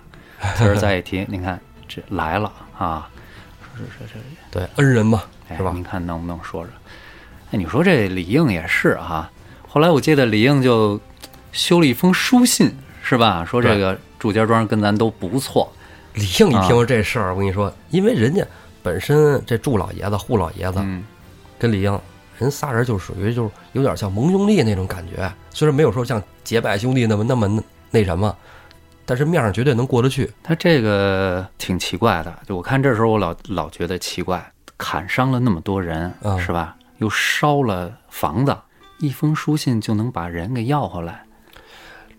[0.55, 3.09] 今儿再一提，你看这来了啊，
[3.99, 5.71] 是是是，对，恩人嘛，哎是吧？
[5.73, 6.71] 您看能不能说说？
[7.51, 9.29] 哎，你说这李应也是哈、
[9.67, 10.99] 后来我记得李应就
[11.51, 13.45] 修了一封书信，是吧？
[13.45, 15.71] 说这个祝家庄跟咱都不错，
[16.13, 18.45] 李应一听说这事儿，我跟你说，因为人家
[18.83, 21.03] 本身这祝老爷子、扈老爷子嗯，
[21.59, 21.99] 跟李应
[22.37, 28.35] 人仨人就属于就是有点像盟兄弟那种感觉，虽然没有说像结拜兄弟那么那么那那什么，
[29.05, 30.31] 但是面上绝对能过得去。
[30.43, 36.75] 他这个挺奇怪的，就我看这时候我老老觉得奇怪，砍伤了那么多人，嗯是吧？
[36.97, 38.55] 又烧了房子，
[38.99, 41.23] 一封书信就能把人给要回来，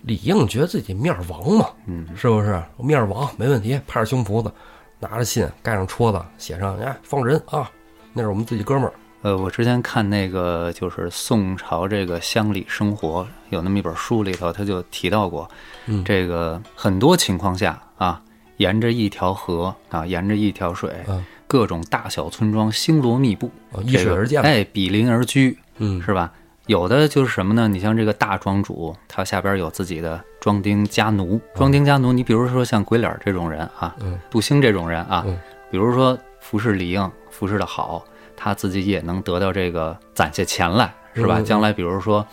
[0.02, 2.60] 李应觉得自己面儿王嘛，嗯，是不是？
[2.76, 4.52] 我面儿王没问题，拍着胸脯子，
[4.98, 7.70] 拿着信盖上戳子，写上哎放人啊，
[8.12, 8.92] 那是我们自己哥们儿。
[9.22, 15.48] 呃，我之前看那个就是宋朝这个乡里生活有那么一本书里头，他就提到过，
[15.86, 16.04] 嗯。
[16.04, 18.20] 这个很多情况下啊，
[18.56, 21.24] 沿着一条河啊，沿着一条水，嗯。
[21.46, 26.00] 各种大小村庄星罗密布，啊依水而建这个哎，比邻而居，嗯。
[26.02, 26.32] 是吧？
[26.66, 27.66] 有的就是什么呢？
[27.68, 34.18] 你像这个大庄主，他下边有自己的庄丁家奴，庄丁家奴，你比如说像鬼脸这种人啊，嗯。
[34.30, 35.38] 杜兴这种人啊，嗯。
[35.70, 38.04] 比如说服侍李应，服侍的好，
[38.36, 41.40] 他自己也能得到这个攒下钱来，是吧？
[41.40, 42.24] 将来比如说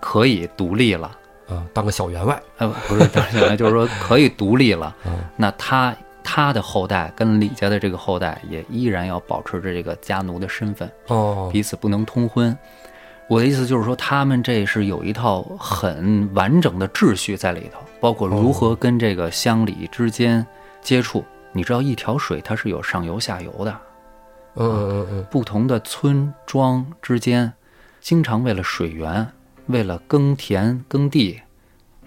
[0.00, 1.10] 可以独立了
[1.48, 4.94] 啊，当个小员外，呃，不是，当然就是说可以独立了。
[5.06, 12.56] 嗯那他他的后代跟李家的这个后代也依然要保持着这个家奴的身份，哦，彼此不能通婚。
[13.28, 20.46] 我的意思就是说，他们这是有一套很完整的秩序在里头，包括如何跟这个乡里之间
[20.80, 21.24] 接触。
[21.52, 23.70] 你知道，一条水它是有上游下游的，
[24.56, 27.50] 嗯嗯嗯嗯，不同的村庄之间，
[28.00, 29.26] 经常为了水源、
[29.68, 31.40] 为了耕田耕地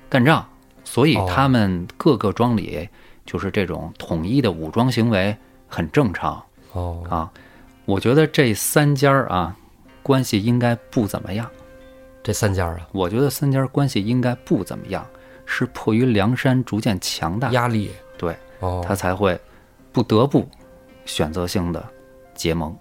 [0.10, 0.46] 干仗，
[0.84, 1.26] 所以哦。
[1.34, 2.88] 他们各个庄里
[3.26, 5.36] 就是这种统一的武装行为
[5.68, 6.44] 很正常。
[6.74, 7.32] 哦，啊。
[7.86, 9.56] 我觉得这三家儿啊，
[10.04, 11.50] 关系应该不怎么样。
[12.24, 15.06] 这三家啊，我觉得三家关系应该不怎么样，
[15.46, 19.38] 是迫于梁山逐渐强大，压力，对哦，他才会
[19.92, 20.48] 不得不
[21.06, 21.84] 选择性的
[22.36, 22.74] 结盟。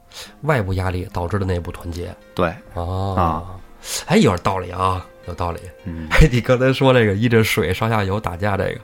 [0.43, 3.15] 外部压力导致的内部团结，对，哦。
[3.17, 3.59] 啊，
[4.07, 5.61] 哎，有点道理啊，有道理。
[5.85, 8.81] 嗯，哎， 你刚才说这个依着水上下游打架这个，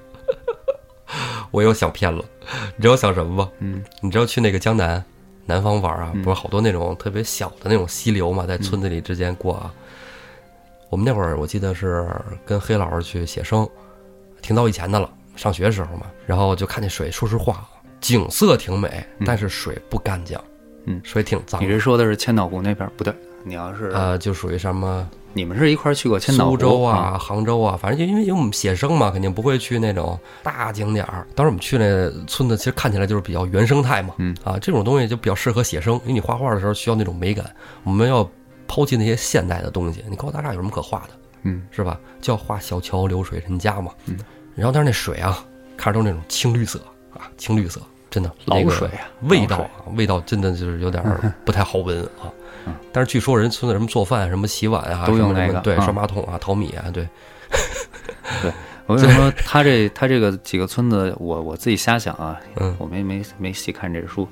[1.50, 2.24] 我又想偏了。
[2.76, 3.50] 你知道我想什么吗？
[3.58, 5.02] 嗯，你知道去那个江南
[5.44, 9.72] 南方玩啊，嗯不是好多那种特别小的那种溪流嘛，在村子里之间过啊。
[10.88, 12.06] 我们那会儿我记得是
[12.44, 13.68] 跟黑老师去写生，
[14.40, 16.06] 挺早以前的了，上学时候嘛。
[16.26, 17.68] 然后就看见水，说实话，啊
[18.00, 20.38] 景色挺美，但是水不干净，
[20.84, 21.66] 嗯水挺脏你。
[21.68, 26.96] 是说的是千岛湖那边不对，你要是、呃，就属于什么你们是一块儿去过千岛湖苏州啊？
[26.96, 31.26] 啊、杭州啊，反正就因为因为我们写生嘛，肯定不会去那种大景点儿。
[31.34, 37.44] 当时我们去那村子，其实看起来就是比较原生态嘛，嗯啊，这种东西就比较适合写生，因为你画画的时候需要那种美感。
[37.84, 38.28] 我们要
[38.66, 41.10] 抛弃那些现代的东西，你高楼大厦有什么可画的，
[41.42, 42.00] 嗯是吧？
[42.20, 43.92] 就要画小桥流水人家嘛。
[44.06, 44.16] 嗯，
[44.54, 45.44] 然后但是那水啊，
[45.76, 46.80] 看着都是那种青绿色
[47.12, 52.32] 啊，青绿色，真的老那个水啊味道啊，味道真的就是有点儿不太好闻啊。
[52.92, 57.08] 但是据说人村子什么做饭、什么洗碗啊，嗯都用那个对刷马桶啊、淘米啊，对，
[58.42, 58.52] 对
[58.86, 62.74] 我跟你说，他这他这个几个村子，我我自己瞎想啊，嗯。
[62.78, 64.28] 我没没没细看这书，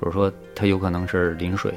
[0.00, 1.74] 就是说他有可能是临水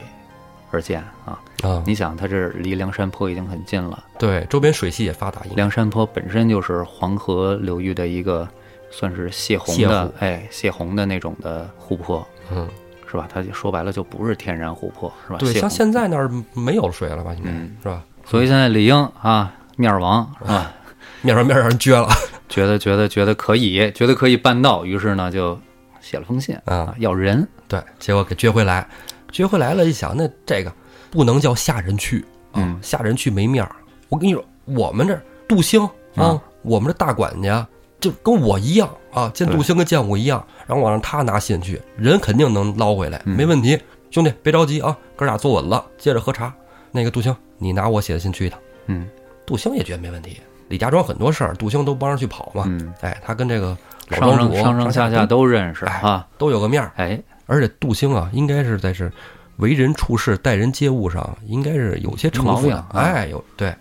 [0.71, 1.38] 而建啊。
[1.62, 8.47] 啊，你想，他这离梁山坡已经很近了，对，周边水系也发达，梁山坡本身就是黄河流域的一个
[8.89, 12.67] 算是泄洪的湖，哎，泄洪的那种的湖泊，嗯，
[13.12, 13.28] 是吧？
[13.32, 15.38] 它就说白了就不是天然湖泊，是吧？
[15.39, 17.34] 对，像现在那儿没有水了吧？
[17.34, 18.02] 应该嗯是吧？
[18.26, 20.71] 所以现在理应啊，面儿王是吧？
[21.21, 22.08] 面上面让人撅了，
[22.50, 25.60] 觉得觉得觉得可以，觉得可以办到，于是呢就
[26.00, 27.47] 写了封信啊啊，要人。
[27.67, 28.88] 对，结果给撅回来，
[29.32, 30.74] 撅回来了，一想，那这个
[31.10, 33.76] 不能叫下人去啊嗯，下人去没面儿。
[34.10, 35.82] 我跟你说，我们这儿杜兴
[36.15, 37.65] 啊啊，我们这大管家
[38.00, 43.80] 就跟我一样啊，见杜兴跟见我一样，然后我让他拿信去，人肯定能捞回来，嗯没问题。
[44.10, 46.54] 兄弟，别着急啊，哥俩坐稳了，接着喝茶。
[46.91, 48.60] 那个杜兴，你拿我写的信去一趟。
[48.88, 49.08] 嗯
[49.45, 50.39] 杜兴也觉得没问题。
[50.67, 52.63] 李家庄很多事儿，杜兴都帮着去跑嘛。
[52.67, 56.28] 嗯，哎，他跟这个老庄主上上上下下都都认识哎啊。
[56.38, 56.91] 都有个面儿。
[56.95, 59.12] 哎，而且杜兴啊，应该是在是
[59.58, 63.74] 为人处事、待人接物上，应该是有些城府哎，有对，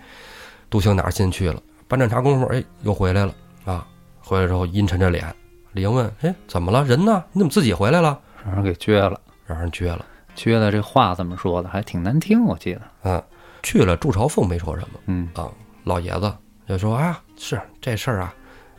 [0.68, 1.60] 杜兴哪儿进去了？
[1.88, 3.86] 半盏茶功夫，哎，又回来了啊！
[4.30, 5.26] 回来之后阴沉着脸，
[5.72, 6.84] 李英问：“哎，怎么了？
[6.84, 7.24] 人呢？
[7.32, 8.16] 你怎么自己回来了
[8.46, 10.06] 让人给撅了，？”让人撅了。
[10.36, 11.68] 撅的这话怎么说的？
[11.68, 12.82] 还挺难听，我记得。
[13.02, 13.20] 嗯，
[13.64, 15.50] 去了，祝朝凤没说什么嗯啊。
[15.82, 16.32] 老爷子
[16.68, 18.32] 就说：“啊，是这事儿啊，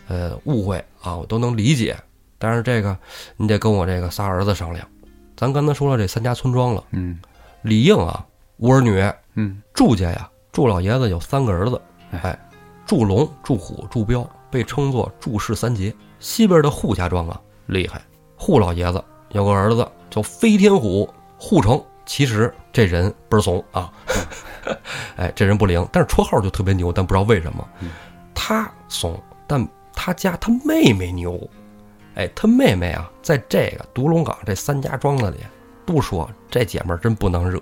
[0.08, 1.98] 呃，误会啊，我都能理解。
[2.38, 2.98] 但是这个
[3.36, 4.88] 你得跟我这个仨儿子商量。
[5.36, 7.20] 咱刚才说了这三家村庄了，嗯
[7.62, 9.04] 李应啊，无儿女。”
[9.36, 12.40] 嗯祝家呀，祝老爷子有三个儿子，哎，
[12.86, 15.94] 祝龙、祝虎、祝彪被称作祝氏三杰。
[16.20, 18.02] 西边的扈家庄啊，厉害，
[18.38, 21.82] 扈老爷子有个儿子叫飞天虎，扈成。
[22.06, 23.90] 其实这人倍儿怂啊，
[25.16, 27.66] 哎，这人不灵，但是绰号就特别牛，但不知道为什么，
[28.34, 31.40] 他怂，但他家他妹妹牛，
[32.16, 35.38] 哎，他妹妹啊，在这个独龙岗这三家庄子里，
[35.86, 37.60] 不说这姐们儿真不能惹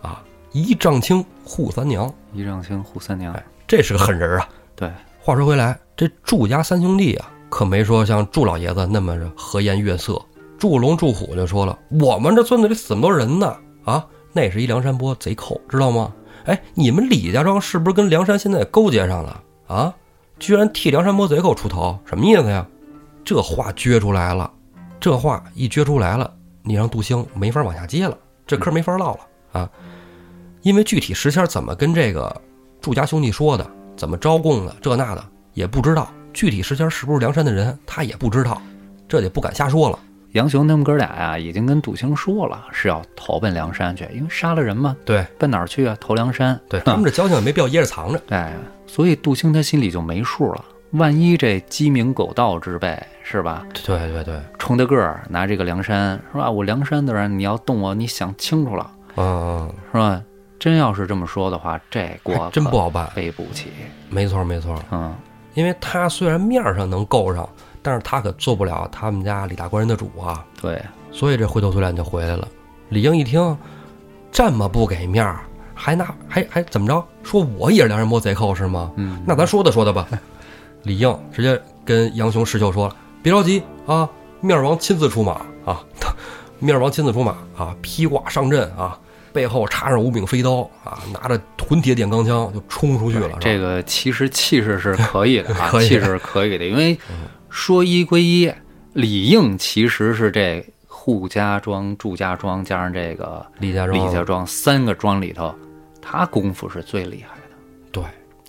[0.00, 3.44] 啊，一丈青扈三娘，一丈青扈三娘哎。
[3.66, 4.48] 这是个狠人啊。
[4.76, 10.20] 对，话说回来，这祝家三兄弟啊，可没说像祝老爷子那么和颜悦色。
[10.58, 16.12] 祝龙、祝虎就说了：“我们这村子里死那么多人呢，啊，那是一梁山泊贼寇，知道吗？
[16.46, 19.94] 哎，你们李家庄是不是跟梁山现在勾结上了啊？
[20.38, 22.66] 居然替梁山泊贼寇出头，什么意思呀？
[23.24, 24.50] 这话撅出来了，
[24.98, 29.20] 这话一撅出来了，你让杜兴没法往下接了，这嗑没法唠了
[29.52, 29.70] 啊！
[30.62, 32.40] 因为具体时迁怎么跟这个
[32.80, 36.08] 祝家兄弟说的，怎么招供的，这那的也不知道。
[36.32, 38.60] 具体时间是不是梁山的人，他也不知道，
[39.08, 39.98] 这也不敢瞎说了。
[40.32, 45.96] 杨雄他们哥俩呀，已经跟杜兴说了，是要投奔梁山去，因为杀了人嘛，对奔哪儿去啊？
[46.00, 46.60] 投梁山。
[46.68, 48.20] 对，他们这交情也没必要掖着藏着。
[48.30, 48.52] 哎，
[48.84, 53.64] 所以杜兴他心里就没数了，万一这鸡鸣狗盗之辈是吧？
[53.86, 56.50] 对对对，冲他个儿拿这个梁山是吧？
[56.50, 59.24] 我梁山的人，你要动我，你想清楚了嗯
[59.68, 60.20] 嗯，是吧？
[60.58, 63.08] 真要是这么说的话，这锅真不好办。
[63.14, 63.68] 背不起。
[64.10, 65.14] 没错没错，嗯，
[65.54, 67.48] 因为他虽然面上能够上，
[67.82, 70.44] 但是他可做不了他们家李大官人的主啊。
[70.60, 72.46] 对，所以这灰头土脸就回来了。
[72.88, 73.56] 李应一听，
[74.30, 75.40] 这么不给面儿，
[75.74, 77.04] 还拿还还怎么着？
[77.22, 78.92] 说我也是梁山伯贼寇是吗？
[78.96, 80.06] 嗯，那咱说的说的吧。
[80.82, 84.08] 李应直接跟杨雄、石秀说了：“别着急啊，
[84.40, 85.82] 面儿王亲自出马啊，
[86.60, 88.98] 面儿王亲自出马啊，披挂上阵啊，
[89.34, 93.36] 背后插上五柄飞刀啊，拿着混铁点钢枪就冲出去了。
[93.40, 96.96] 这个个其实气势是可以的啊， 可以气势是可以的，因为
[97.50, 98.50] 说一归一，
[98.92, 105.52] 李应其实是这扈家庄、祝家庄加上这个李家庄，李家庄三个庄里头，
[106.00, 107.56] 他功夫是最厉害的。
[107.90, 108.04] 对，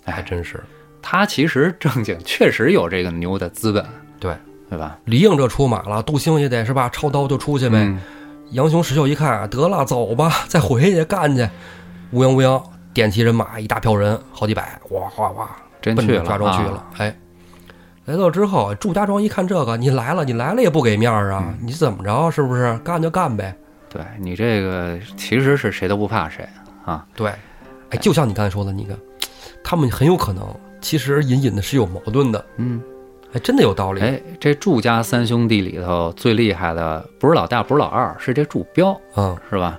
[0.05, 0.63] 哎还真是
[1.01, 3.83] 他其实正经确实有这个牛的资本，
[4.19, 4.33] 对。
[4.67, 4.97] 对吧？
[5.05, 7.77] 李应这出马了，杜兴也得是吧，抄刀就出去呗。
[7.77, 8.01] 嗯
[8.51, 11.47] 杨雄、石秀一看，得了，走吧， 再回去干去。
[12.11, 12.61] 乌泱乌泱，
[12.93, 16.85] 点齐人马，一大票人，好几百，哗哗哗，奔着真去了，家庄去了。
[16.97, 17.15] 哎，
[18.05, 22.29] 来到之后，祝家庄一看这个，你来了，你来了也不给面儿啊，嗯你怎么着？
[22.31, 23.53] 是不是干就干呗？
[23.89, 26.47] 对你这个其实是谁都不怕谁
[26.85, 27.05] 啊。
[27.15, 27.31] 对，
[27.89, 28.95] 哎，就像你刚才说的你看，
[29.63, 30.47] 他们很有可能
[30.79, 32.81] 其实隐隐的是有矛盾的，嗯，
[33.35, 33.99] 哎，真的有道理。
[33.99, 39.77] 哎，这祝家三兄弟里头最厉害的不是老大，不是老二，是这祝彪，嗯，是吧？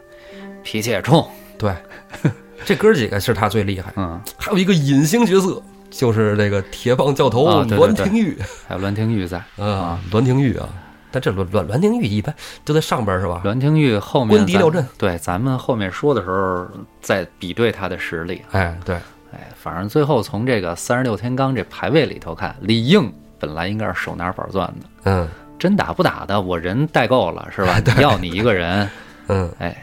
[0.63, 1.75] 脾气也冲，对，
[2.67, 3.91] 这哥几个是他最厉害。
[3.97, 8.37] 嗯，还有一个隐形角色，就是这个铁棒教头啊对对对栾廷玉。
[8.69, 9.39] 还有栾廷玉在。
[9.57, 10.69] 啊，栾廷玉啊，
[11.11, 13.41] 但这栾栾栾廷玉一般就在上边是吧？
[13.43, 16.67] 栾廷玉后面咱官邸廖镇对，咱们后面说的时候
[17.01, 18.43] 再比对他的实力。
[18.51, 18.97] 哎，对，
[19.33, 27.81] 哎，反正最后从这个三十六天罡这排位里头看，李应本来应该是手拿板钻的，嗯真打不打的，我人带够了是吧？
[27.99, 28.89] 要你一个人，
[29.29, 29.75] 嗯，哎，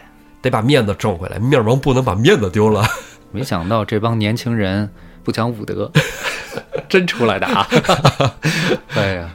[0.41, 2.83] 得把面子挣回来，面王不能把面子丢了。
[3.31, 4.87] 没想到这帮年轻人
[5.23, 5.91] 不讲武德，
[6.87, 7.67] 真出来打。
[8.93, 9.29] 哎呀，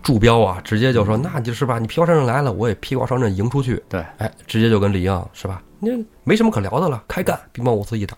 [0.00, 3.82] 祝彪啊，直接就说，那就是吧，你披挂上阵来了，我也披挂上阵迎出去。
[3.88, 5.60] 对，哎，直接就跟李应是吧？
[5.80, 5.90] 那
[6.22, 8.16] 没什么可聊的了，开干，兵乓五四一打。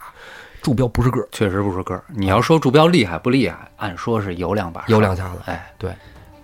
[0.62, 2.03] 祝彪不是个儿，确实不是个儿。
[2.09, 5.35] 你要说祝彪厉害不厉害，按说是有两把，有两下子。
[5.47, 5.95] 哎对，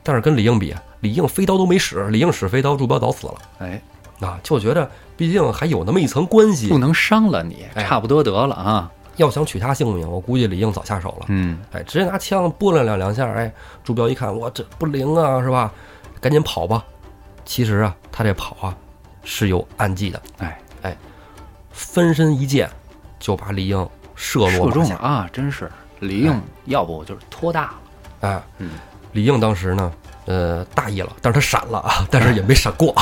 [0.02, 3.82] 但是跟李应比，李应飞刀都没使，李应使飞刀，祝彪早死了哎，
[4.20, 4.38] 啊！
[4.42, 8.90] 就觉得毕竟还有那么一层关系不，能伤了你，哎差不多得了啊。
[9.16, 11.26] 要想取他性命，我估计李应早下手了。
[11.28, 13.52] 嗯，哎，直接拿枪拨了两两下，哎，
[13.84, 15.70] 朱标一看，我这不灵啊，是吧？
[16.20, 16.84] 赶紧跑吧。
[17.44, 18.76] 其实啊，他这跑啊
[19.24, 20.96] 是有暗计的，哎哎，
[21.72, 22.70] 分身一剑
[23.18, 23.88] 就把李应
[24.22, 24.70] 射落射。
[24.70, 27.74] 中了啊，真是李应，要不就是托大了。
[28.20, 28.70] 哎，嗯
[29.10, 29.92] 李应当时呢，
[30.26, 32.94] 呃，大意了，但是他闪了啊，但是也没闪过。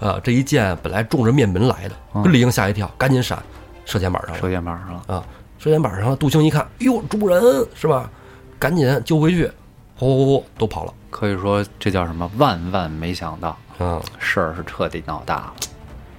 [0.00, 3.40] 啊，这一箭本来冲着面门来的，李应吓一跳，赶紧闪，
[3.84, 4.50] 射肩膀上了射。
[4.50, 5.24] 箭膀上了，啊，
[5.58, 6.16] 射肩膀上了。
[6.16, 7.40] 杜兴一看，哟，主人
[7.74, 8.10] 是吧？
[8.58, 9.48] 赶紧救回去，
[9.96, 10.92] 呼呼呼都跑了。
[11.08, 12.28] 可以说这叫什么？
[12.36, 15.54] 万万没想到，嗯，事儿是彻底闹大了。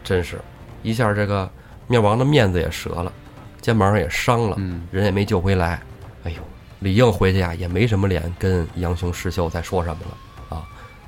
[0.03, 0.39] 真是
[0.81, 1.49] 一下这个
[1.87, 3.11] 灭王的面子也折了，
[3.65, 5.81] 肩膀上也伤了，嗯人也没救回来。
[6.23, 6.37] 哎呦，
[6.77, 10.61] 李应回去呀、也没什么脸跟杨雄、石秀再说什么了啊，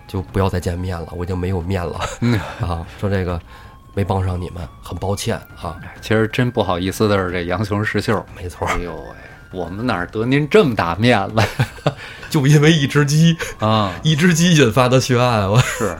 [0.08, 2.84] 就不要再见面了，我已经没有面了嗯， 啊。
[3.00, 3.40] 说这个
[3.94, 5.78] 没帮上你们，很抱歉啊。
[6.02, 8.26] 其实真不好意思的是这杨雄、石秀。
[8.36, 9.16] 没错，哎呦喂，
[9.52, 11.44] 我们哪儿得您这么大面子
[12.32, 13.94] 就因为一只鸡，啊？
[14.02, 15.96] 一只鸡引发的血案，我是，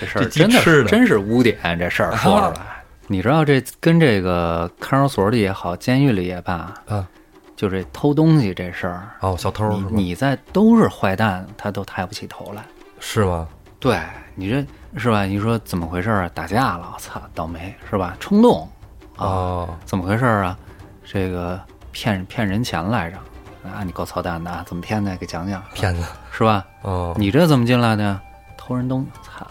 [0.00, 2.75] 这事儿这真的真是污点，这事儿说出来。
[3.08, 7.06] 你知道这跟这个看守所里也好，监狱里也罢，啊，
[7.54, 10.02] 就这偷东西这事儿，哦，小偷你？
[10.02, 12.64] 你在都是坏蛋，他都抬不起头来。
[12.98, 13.46] 是吗？
[13.78, 14.00] 对
[14.34, 14.66] 你这
[14.98, 15.24] 是吧？
[15.24, 16.30] 你说怎么回事儿啊？
[16.34, 18.16] 打架了，我操，倒霉是吧？
[18.18, 18.68] 冲动
[19.16, 20.58] 啊，哦，怎么回事儿啊？
[21.04, 21.60] 这个
[21.92, 23.16] 骗骗人钱来着
[23.62, 23.84] 啊！
[23.84, 24.64] 你够操蛋的啊！
[24.66, 25.16] 怎么骗的？
[25.16, 26.66] 给讲讲，骗子是吧？
[26.82, 28.20] 哦，你这怎么进来的呀？
[28.56, 29.46] 偷人东，操，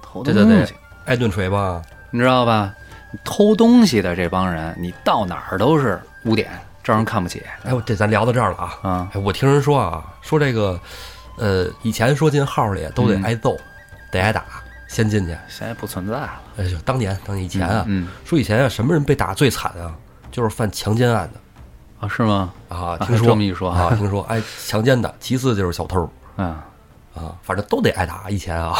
[0.00, 0.74] 偷东西，
[1.04, 1.80] 挨顿锤吧？
[2.12, 2.72] 你知道吧？
[3.24, 6.48] 偷东西的这帮人，你到哪儿都是污点，
[6.82, 8.78] 招人看不起哎，我这咱聊到这儿了啊。
[8.82, 9.08] 啊！
[9.12, 10.80] 哎，我听人说啊，说这个，
[11.36, 13.54] 呃，以前说进号里都得嗯挨揍，
[14.10, 14.44] 得挨打，
[14.88, 15.36] 先进去。
[15.48, 16.40] 现在不存在了。
[16.56, 19.94] 哎呦，当年当年以前啊，嗯说以前啊，什么人被打最惨啊？
[20.30, 21.40] 就是犯强奸案的
[22.00, 22.50] 啊，是吗？
[22.70, 22.76] 啊。
[22.76, 26.46] 啊听说这么一说啊，听说哎，强奸的，其次就是小偷嗯，
[27.14, 28.30] 啊，反正都得挨打。
[28.30, 28.74] 以前啊，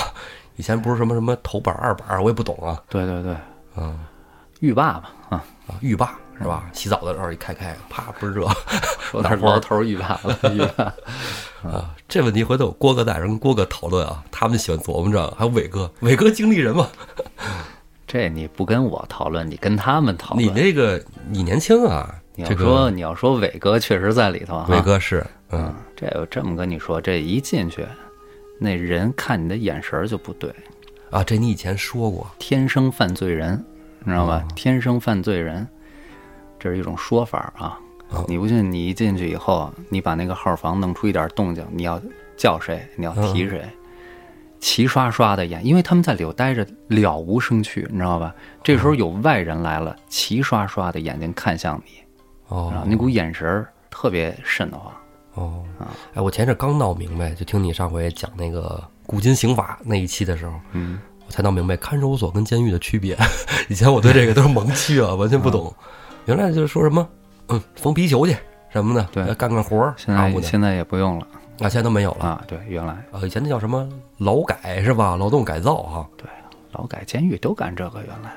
[0.63, 2.81] 以以前不是什么什么头板二板，我也不懂啊。
[2.89, 3.35] 对对对，
[3.77, 3.99] 嗯
[4.61, 6.71] 浴霸嘛啊，啊，浴霸是吧？
[6.73, 8.47] 洗澡的时候一开开，啪不 是热
[9.11, 10.85] 说点老头浴霸了，浴霸。
[11.69, 11.91] 啊。
[12.09, 15.29] 这问题回头郭哥带人跟郭哥讨论啊，他们喜欢琢磨着。
[15.37, 16.87] 还有伟哥，伟哥经理人嘛，
[18.07, 20.47] 这你不跟我讨论，你跟他们讨论。
[20.47, 27.85] 你那个你年轻啊，要说你要说伟哥确实在里头啊，伟哥是嗯嗯，这我这么跟你说，这一进去，
[28.63, 30.55] 那人看你的眼神儿就不对，
[31.11, 33.63] 啊，这你以前说过天生犯罪人，
[34.05, 34.45] 你知道吧？
[34.47, 35.67] 哦天生犯罪人，
[36.59, 37.79] 这是一种说法啊。
[38.11, 42.01] 哦你不信，你一进去以后，你把那个号房弄出一点动静，你要
[42.37, 43.65] 叫谁，你要提谁，
[44.61, 48.35] 齐刷刷的眼，因为他们在里头待着了无生趣，你知道吧？
[48.63, 52.03] 这时候有外人来了，齐刷刷的眼睛看向你，
[52.49, 54.93] 哦啊，那股眼神儿特别瘆得慌。
[55.35, 55.65] 哦，
[56.15, 63.17] 哎，我前阵刚闹明白，就听你上回讲那个古今刑法那一期的时候，嗯，我才闹明白看守所跟监狱的区别。
[63.69, 65.75] 以前我对这个都是盲区啊，完全不懂。
[66.27, 67.09] 原来就是说什么，
[67.49, 68.37] 嗯，缝皮球去
[68.71, 71.27] 什么的，对干干活儿，现在现在也不用了
[71.61, 72.45] 啊，现在都没有了啊。
[72.47, 73.21] 对，原来啊。
[73.23, 75.17] 以前那叫什么劳改是吧？
[75.17, 76.27] 劳动改造哈对
[76.73, 78.31] 劳改监狱都干这个，原来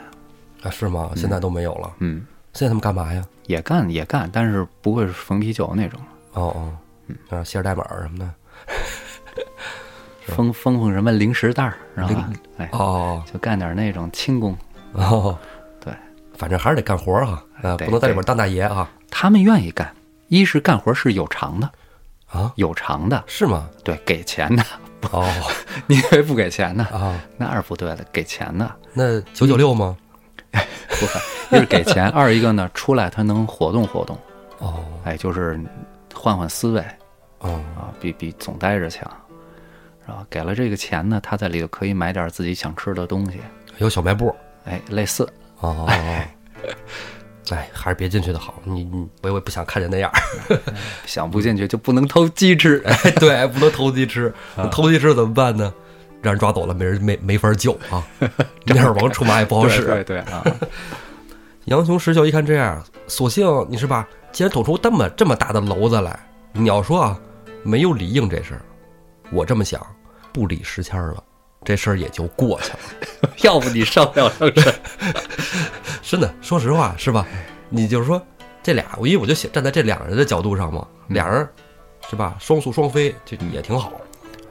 [0.64, 1.12] 啊是吗？
[1.16, 1.94] 现在都没有了。
[2.00, 3.22] 嗯现在他们干嘛呀？
[3.48, 6.00] 也干也干，但是不会是缝皮球那种，
[6.34, 6.72] 哦哦，
[7.30, 8.30] 啊，写点代码什么的。
[10.28, 12.16] 封封封什么零食袋儿，然后？
[12.58, 14.58] 哎，哦就干点那种轻工。
[14.94, 15.38] 哦，
[15.80, 15.94] 对
[16.36, 19.94] 反正还是得干活儿哈，啊，对不能在里边当大爷啊他们愿意干，
[20.30, 21.70] 一是干活是有偿的，
[22.28, 23.70] 啊，有偿的，是吗？
[23.84, 24.64] 对，给钱的。
[25.12, 25.30] 哦
[25.86, 26.86] 你以为不给钱呢？
[26.92, 28.70] 啊，那二不对的，给钱的。
[28.94, 29.96] 那九九六吗？
[30.52, 31.20] 不是，
[31.52, 34.18] 一是给钱，二一个呢，出来他能活动活动，
[34.58, 35.60] 哦哎，就是
[36.26, 36.84] 换换思维
[37.38, 39.08] 哦啊，比比总待着强，
[40.04, 40.26] 是吧？
[40.28, 43.40] 给了这个钱呢，他在里头可以买点自己想吃的东西，
[43.78, 44.36] 有小卖部。
[44.64, 45.30] 哎，类似。
[45.60, 48.56] 哦哎，还是别进去的好。
[48.64, 50.60] 你你我也不想看见那样儿。
[51.06, 54.34] 想不进去就不能偷鸡吃，哎，对，不能偷鸡吃。
[54.72, 55.72] 偷鸡吃怎么办呢？
[56.24, 58.04] 让人抓走了，没人没没法救啊。
[58.66, 59.84] 那会儿王出马也不好使。
[59.84, 60.44] 对对啊，
[61.66, 64.08] 杨雄石秀一看这样，索性你是吧？
[64.32, 66.18] 既然捅出这么这么大的篓子来，
[66.54, 67.20] 你要说啊，
[67.64, 68.62] 没有理应这事儿，
[69.32, 69.84] 我这么想，
[70.32, 71.24] 不理石谦儿了，
[71.64, 73.30] 这事儿也就过去了。
[73.42, 74.76] 要不你上不了上身。
[76.04, 77.26] 真的，说实话是吧？
[77.68, 78.22] 你就是说
[78.62, 81.50] 这俩，我因为我就想站在这两人的角度上嘛，俩人
[82.08, 82.36] 是吧？
[82.40, 83.92] 双宿双飞，这也挺好。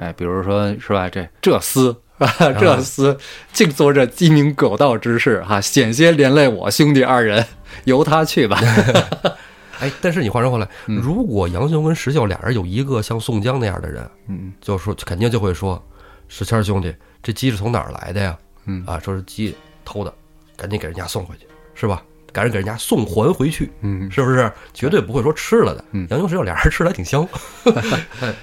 [0.01, 1.09] 哎，比如说是吧？
[1.09, 2.27] 这这厮啊，
[2.59, 3.17] 这厮
[3.53, 7.45] 净做这鸡鸣狗盗之事哈、险些连累我兄弟二人，
[7.85, 8.61] 由他去吧。
[9.81, 15.85] 哎，但是你话说回来，如果杨雄跟石秀俩人有一个像宋江那样的人，嗯，就说肯定就会说，
[16.29, 18.39] 石谦兄弟，这鸡是从哪儿来的呀？
[18.67, 19.55] 嗯啊，说是鸡
[19.85, 20.15] 偷的，
[20.57, 22.03] 赶紧给人家送回去，是吧？
[22.33, 24.51] 赶紧给人家送还回去，嗯是不是？
[24.73, 25.85] 绝对不会说吃了的。
[25.91, 27.29] 嗯杨雄石秀俩人吃的还挺香。
[27.65, 28.35] 嗯，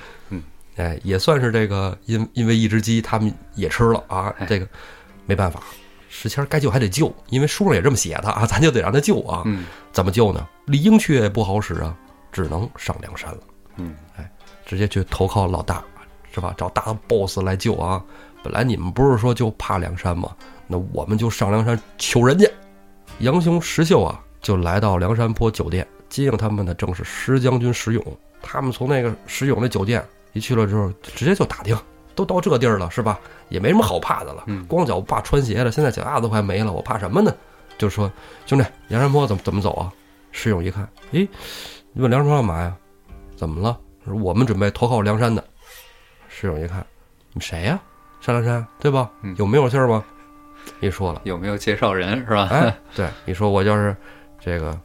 [0.76, 4.34] 哎，也算是这个，因因为一只鸡，他们也吃了啊。
[4.40, 4.68] 哎这个
[5.26, 5.62] 没办法，
[6.10, 9.44] 石谦该救还得救，因为书上也这么写的啊，咱就得让他救啊。
[9.46, 10.48] 嗯怎么救呢？
[10.66, 11.96] 李英却不好使啊，
[12.32, 13.40] 只能上梁山了。
[13.78, 14.30] 嗯，哎
[14.66, 15.84] 直接去投靠老大，
[16.34, 16.54] 是吧？
[16.58, 18.02] 找大 boss 来救啊！
[18.42, 20.36] 本来你们不是说就怕梁山吗？
[20.66, 22.50] 那我们就上梁山求人家。
[23.20, 28.18] 杨雄、石秀啊，就来到梁山坡酒店接应他们的正是石将军石勇。
[28.42, 30.04] 他们从那个石勇那酒店
[30.34, 31.78] 一去了之后，直接就打听，
[32.16, 33.20] 都到这地儿了，是吧？
[33.50, 34.44] 也没什么好怕的了。
[34.48, 37.36] 嗯光脚不怕穿鞋了，现在脚丫子都快没了，我怕什么呢？
[37.78, 38.12] 就说
[38.46, 39.92] 兄弟，梁山坡怎么怎么走啊？
[40.32, 41.28] 石勇一看，诶，
[41.94, 42.76] 你问梁山坡干嘛呀？
[43.36, 43.78] 怎么了？
[44.06, 45.44] 我们准备投靠梁山的。
[46.28, 46.86] 石勇一看，
[47.34, 47.80] 你谁呀、
[48.22, 49.36] 上梁山对吧嗯？
[49.38, 50.04] 有没有信儿吗？
[50.80, 52.48] 一说了，有没有介绍人是吧？
[52.52, 53.96] 哎， 对，你说我就是
[54.40, 54.80] 这个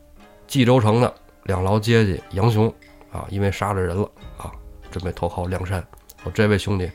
[0.46, 2.72] 冀州城的两牢阶级杨雄
[3.12, 4.50] 啊，因为杀了人了啊，
[4.90, 5.84] 准备投靠梁山。
[6.24, 6.90] 我这位兄弟，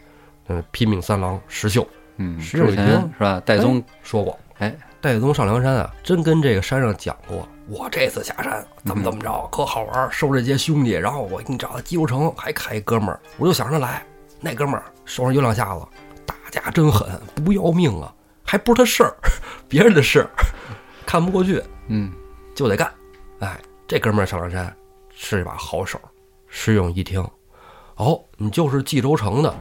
[0.47, 1.87] 嗯，拼命三郎石秀
[2.17, 3.41] 嗯，石秀一听是吧？
[3.45, 14.05] 戴宗说过，哎，戴宗上梁山啊，真跟这个山上讲过，我这次下山怎么怎么着，可好玩，收这些兄弟，然后我给你找到冀州城，还开一哥们儿，我就想着来，
[14.39, 15.85] 那哥们儿手上有两下子，
[16.25, 18.13] 打架真狠，不要命啊，
[18.43, 19.15] 还不是他事儿，
[19.69, 20.29] 别人的事儿，
[21.05, 22.11] 看不过去嗯
[22.53, 22.91] 就得干。
[23.39, 24.75] 哎，这哥们儿上梁山
[25.15, 25.99] 是一把好手。
[26.47, 27.25] 石勇一听，
[28.01, 29.55] 哦，你就是冀州城的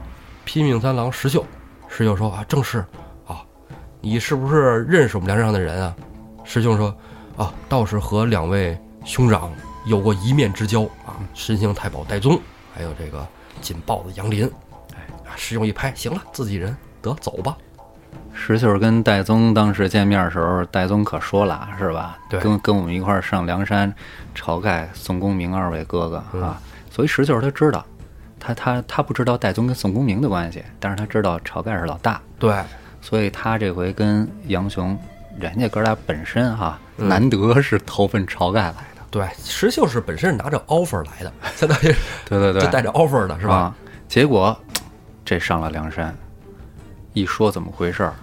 [0.46, 1.44] 拼命三郎石秀。
[1.90, 2.78] 石秀说啊，正是
[3.26, 3.44] 啊，
[4.00, 5.94] 你是不是认识我们梁山上的人啊？
[6.42, 6.96] 师兄说
[7.36, 9.52] 啊，倒是和两位兄长
[9.84, 12.40] 有过一面之交啊，神行太保戴宗，
[12.74, 13.26] 还有这个
[13.60, 14.50] 锦豹子杨林。
[14.94, 17.54] 哎，啊，师兄一拍，行了，自己人，得走吧。
[18.32, 22.16] 石秀跟戴宗当时见面的时候，戴宗可说了是吧？
[22.30, 23.94] 对跟跟我们一块儿上梁山，
[24.34, 26.58] 晁盖、宋公明二位哥哥嗯啊，
[26.90, 27.84] 所以石秀他知道，
[28.40, 32.58] 他他他不知道戴宗跟宋公明的关系，但是他知道晁盖是老大，对，
[33.00, 34.98] 所以他这回跟杨雄，
[35.38, 41.84] 人家哥俩本身哈、嗯难得是投奔晁盖来的，对，石秀是本身是拿着 offer 来的，相当于
[42.28, 43.54] 对对对就带着 offer 的是吧？
[43.54, 43.76] 啊
[44.08, 44.58] 结果
[45.24, 46.14] 这上了梁山，
[47.12, 48.14] 一说怎么回事儿，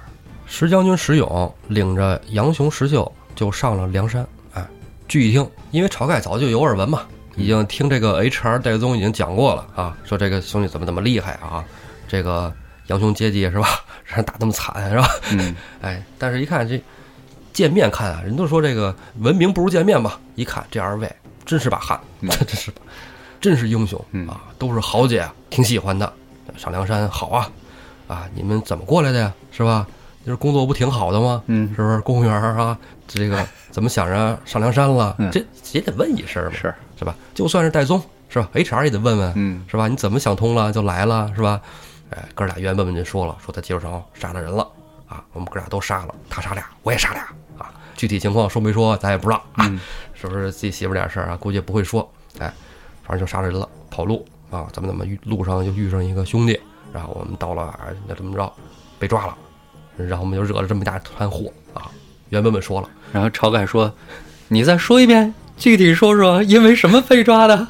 [0.46, 4.28] 石将军石勇领着杨雄、石秀就上了梁山。
[4.54, 4.64] 哎，
[5.08, 7.04] 据一听，因为晁盖早就有耳闻嘛，
[7.38, 11.64] 已经听这个 HR 戴宗已经讲过了啊，说这个兄弟怎么怎么厉害啊，
[12.08, 12.52] 这个
[12.88, 13.68] 杨雄接济是吧，
[14.06, 15.08] 让人打那么惨是吧？
[15.32, 16.82] 嗯， 哎，但是一看这
[17.54, 21.10] 见面看啊，人都说这个闻名不如见面吧，一看这二位
[21.46, 22.72] 真是把汉，这 真是，
[23.40, 26.12] 真是英雄嗯啊，都是豪杰啊，挺喜欢的。
[26.56, 27.52] 上梁山好啊，
[28.08, 29.34] 啊，你们怎么过来的呀？
[29.52, 29.86] 是吧？
[30.26, 31.44] 就是工作不挺好的吗？
[31.48, 32.00] 嗯是不是？
[32.02, 32.78] 公务员啊，
[33.08, 35.16] 这个怎么想着上梁山了？
[35.20, 37.16] 嗯这也得问一声嘛，是，是吧？
[37.34, 39.88] 就算是戴宗是吧？HR 也得问问，嗯是吧？
[39.88, 41.62] 你怎么想通了就来了，是吧？
[42.10, 44.68] 哎，哥俩原本本就说了，说他接触上杀了人了
[45.08, 47.22] 啊，我们哥俩都杀了，他杀俩，我也杀俩
[47.58, 47.72] 啊。
[47.96, 49.80] 具体情况说没说咱也不知道啊，嗯
[50.14, 51.38] 是不是自己媳妇儿点事儿啊？
[51.38, 52.10] 估计也不会说。
[52.40, 52.52] 哎，
[53.04, 56.60] 反正就杀了人了，跑路啊，怎么怎么遇路上又遇上一个兄弟，
[56.94, 58.52] 然后我们到了啊那怎么着
[59.00, 59.36] 被抓了，
[59.98, 61.92] 然后我们就惹了这么一大团祸啊。
[62.30, 63.92] 原本本说了，然后晁盖说
[64.50, 67.68] ：“你再说一遍，具体说说，因为什么被抓的？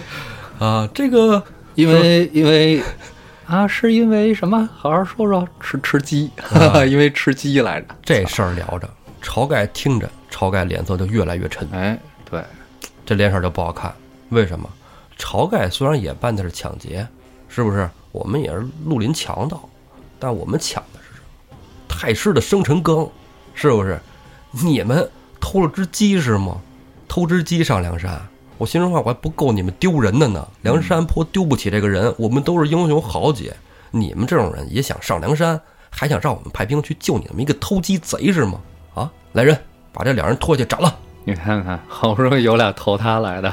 [0.60, 1.42] 啊，这个
[1.74, 2.82] 因为因为
[3.46, 4.68] 啊，是因为什么？
[4.76, 6.30] 好好说说，吃吃鸡，
[6.88, 7.86] 因为吃鸡来着。
[8.04, 8.88] 这事儿聊着，
[9.22, 11.98] 晁盖听着，晁盖脸色就越来越沉，哎，
[12.30, 12.42] 对，
[13.06, 13.92] 这脸色就不好看。
[14.28, 14.68] 为什么？
[15.18, 17.06] 晁盖虽然也办的是抢劫，
[17.48, 17.88] 是不是？
[18.12, 19.68] 我们也是绿林强盗，
[20.18, 21.20] 但我们抢的是什
[21.50, 21.56] 么？
[21.88, 23.08] 太师的生辰纲，
[23.54, 23.98] 是不是？
[24.50, 25.08] 你们
[25.40, 26.60] 偷了只鸡是吗？
[27.10, 28.24] 偷只鸡上梁山，
[28.56, 30.46] 我心说话，我还不够你们丢人的呢。
[30.62, 33.52] 梁山坡丢不起这个人，我们都是英雄豪杰，
[33.90, 38.60] 你们这种人也想上梁山，还想让我们派兵去救你们一个偷鸡贼是吗？
[38.94, 39.58] 啊，来人，
[39.92, 43.52] 把这两人拖下去斩了，你看看，好不容易有俩投他来的，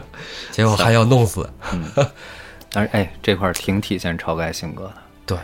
[0.52, 1.48] 结果还要弄死。
[2.70, 4.94] 但是哎，这块儿挺体现晁盖性格的。
[5.24, 5.38] 对，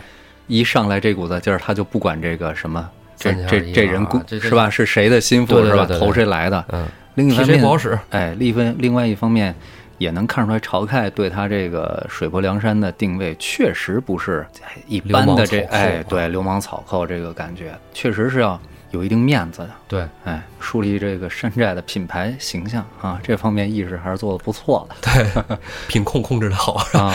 [0.48, 2.86] 一上来这股子劲儿，他就不管这个什么，
[3.16, 4.68] 这这这人是吧？
[4.68, 5.86] 是谁的心腹是吧？
[5.86, 6.62] 投谁来的？
[6.68, 7.98] 嗯，提另一方面谁不好使。
[8.10, 9.54] 哎，另一分另外一方面，
[9.98, 18.60] 也能看出来晁盖对他这个水泊梁山的定位确实不是哎一般的这哎啊对流氓草寇这个感觉，确实是要
[18.90, 19.70] 有一定面子的。
[19.88, 25.56] 对，哎，树立这个山寨的品牌形象啊，这方面意识还是做的不错的对，
[25.88, 26.74] 品控控制的好。
[26.98, 27.14] 啊。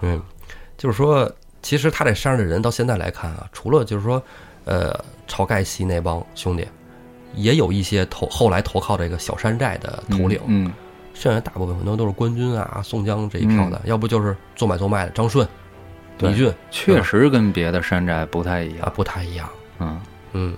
[0.00, 0.20] 嗯，
[0.76, 1.30] 就是说，
[1.62, 4.22] 其实他这山上的人到现在来看啊，除了就是说，
[4.64, 4.92] 呃，
[5.26, 6.66] 晁盖系那帮兄弟，
[7.36, 10.72] 也有一些投后来投靠这个小山寨的头领，嗯，
[11.14, 15.46] 剩下大部分可能都是官军啊、宋江这一票的，要不就是做买做卖的张顺、
[16.18, 18.92] 李俊，确实跟别的山寨不太一啊样。
[18.94, 19.48] 不太一样。
[19.78, 20.00] 嗯，
[20.32, 20.56] 嗯，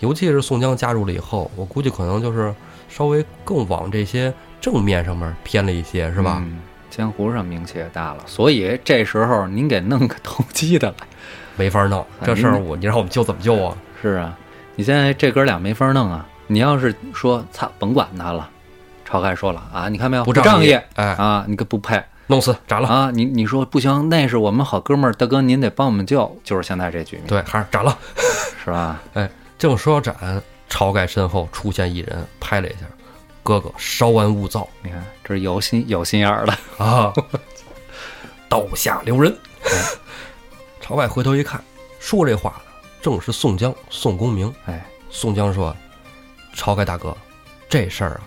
[0.00, 2.54] 尤其是宋江加入了以后，我估计可能就是
[2.88, 6.38] 稍微更往这些正面上面偏了一些，是吧？
[6.44, 6.60] 嗯
[6.90, 11.06] 江湖上名气也大了，所以这时候您给弄个投机的来。
[11.56, 13.76] 没法弄哎这事儿，我你让我们救怎么救啊？
[14.00, 14.38] 是啊，
[14.76, 16.26] 你现在这哥俩没法弄啊。
[16.46, 18.50] 你要是说操，甭管他了，
[19.08, 23.10] 晁盖说了啊，你看没有，不仗义，哎，啊，你可不配弄死斩了，啊！
[23.10, 27.96] 你你说不行，那是我们好哥们儿，大哥您得帮我们救，就是现在这局面，对，还是斩了。
[28.62, 29.00] 是吧？
[29.14, 30.14] 哎，正说要斩，
[30.68, 32.80] 晁盖身后出现一人，拍了一下，
[33.42, 37.12] 哥哥稍安勿躁你看这是有心有心眼儿的，啊，
[38.50, 39.34] 刀下留人。
[40.82, 41.62] 晁盖回头一看，
[41.98, 42.73] 说这话的
[43.04, 44.50] 正是宋江、宋公明。
[44.64, 45.76] 哎，宋江说
[46.56, 47.14] ：“晁盖大哥，
[47.68, 48.22] 这事儿啊，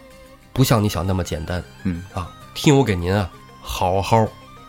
[0.53, 3.28] 不像你想那么简单嗯，啊，听我给您啊
[3.59, 4.23] 好好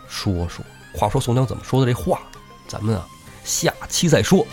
[0.07, 0.65] 说说。”
[0.97, 2.21] 话说宋江怎么说的这话，
[2.67, 3.07] 咱们啊
[3.43, 4.43] 下期再说。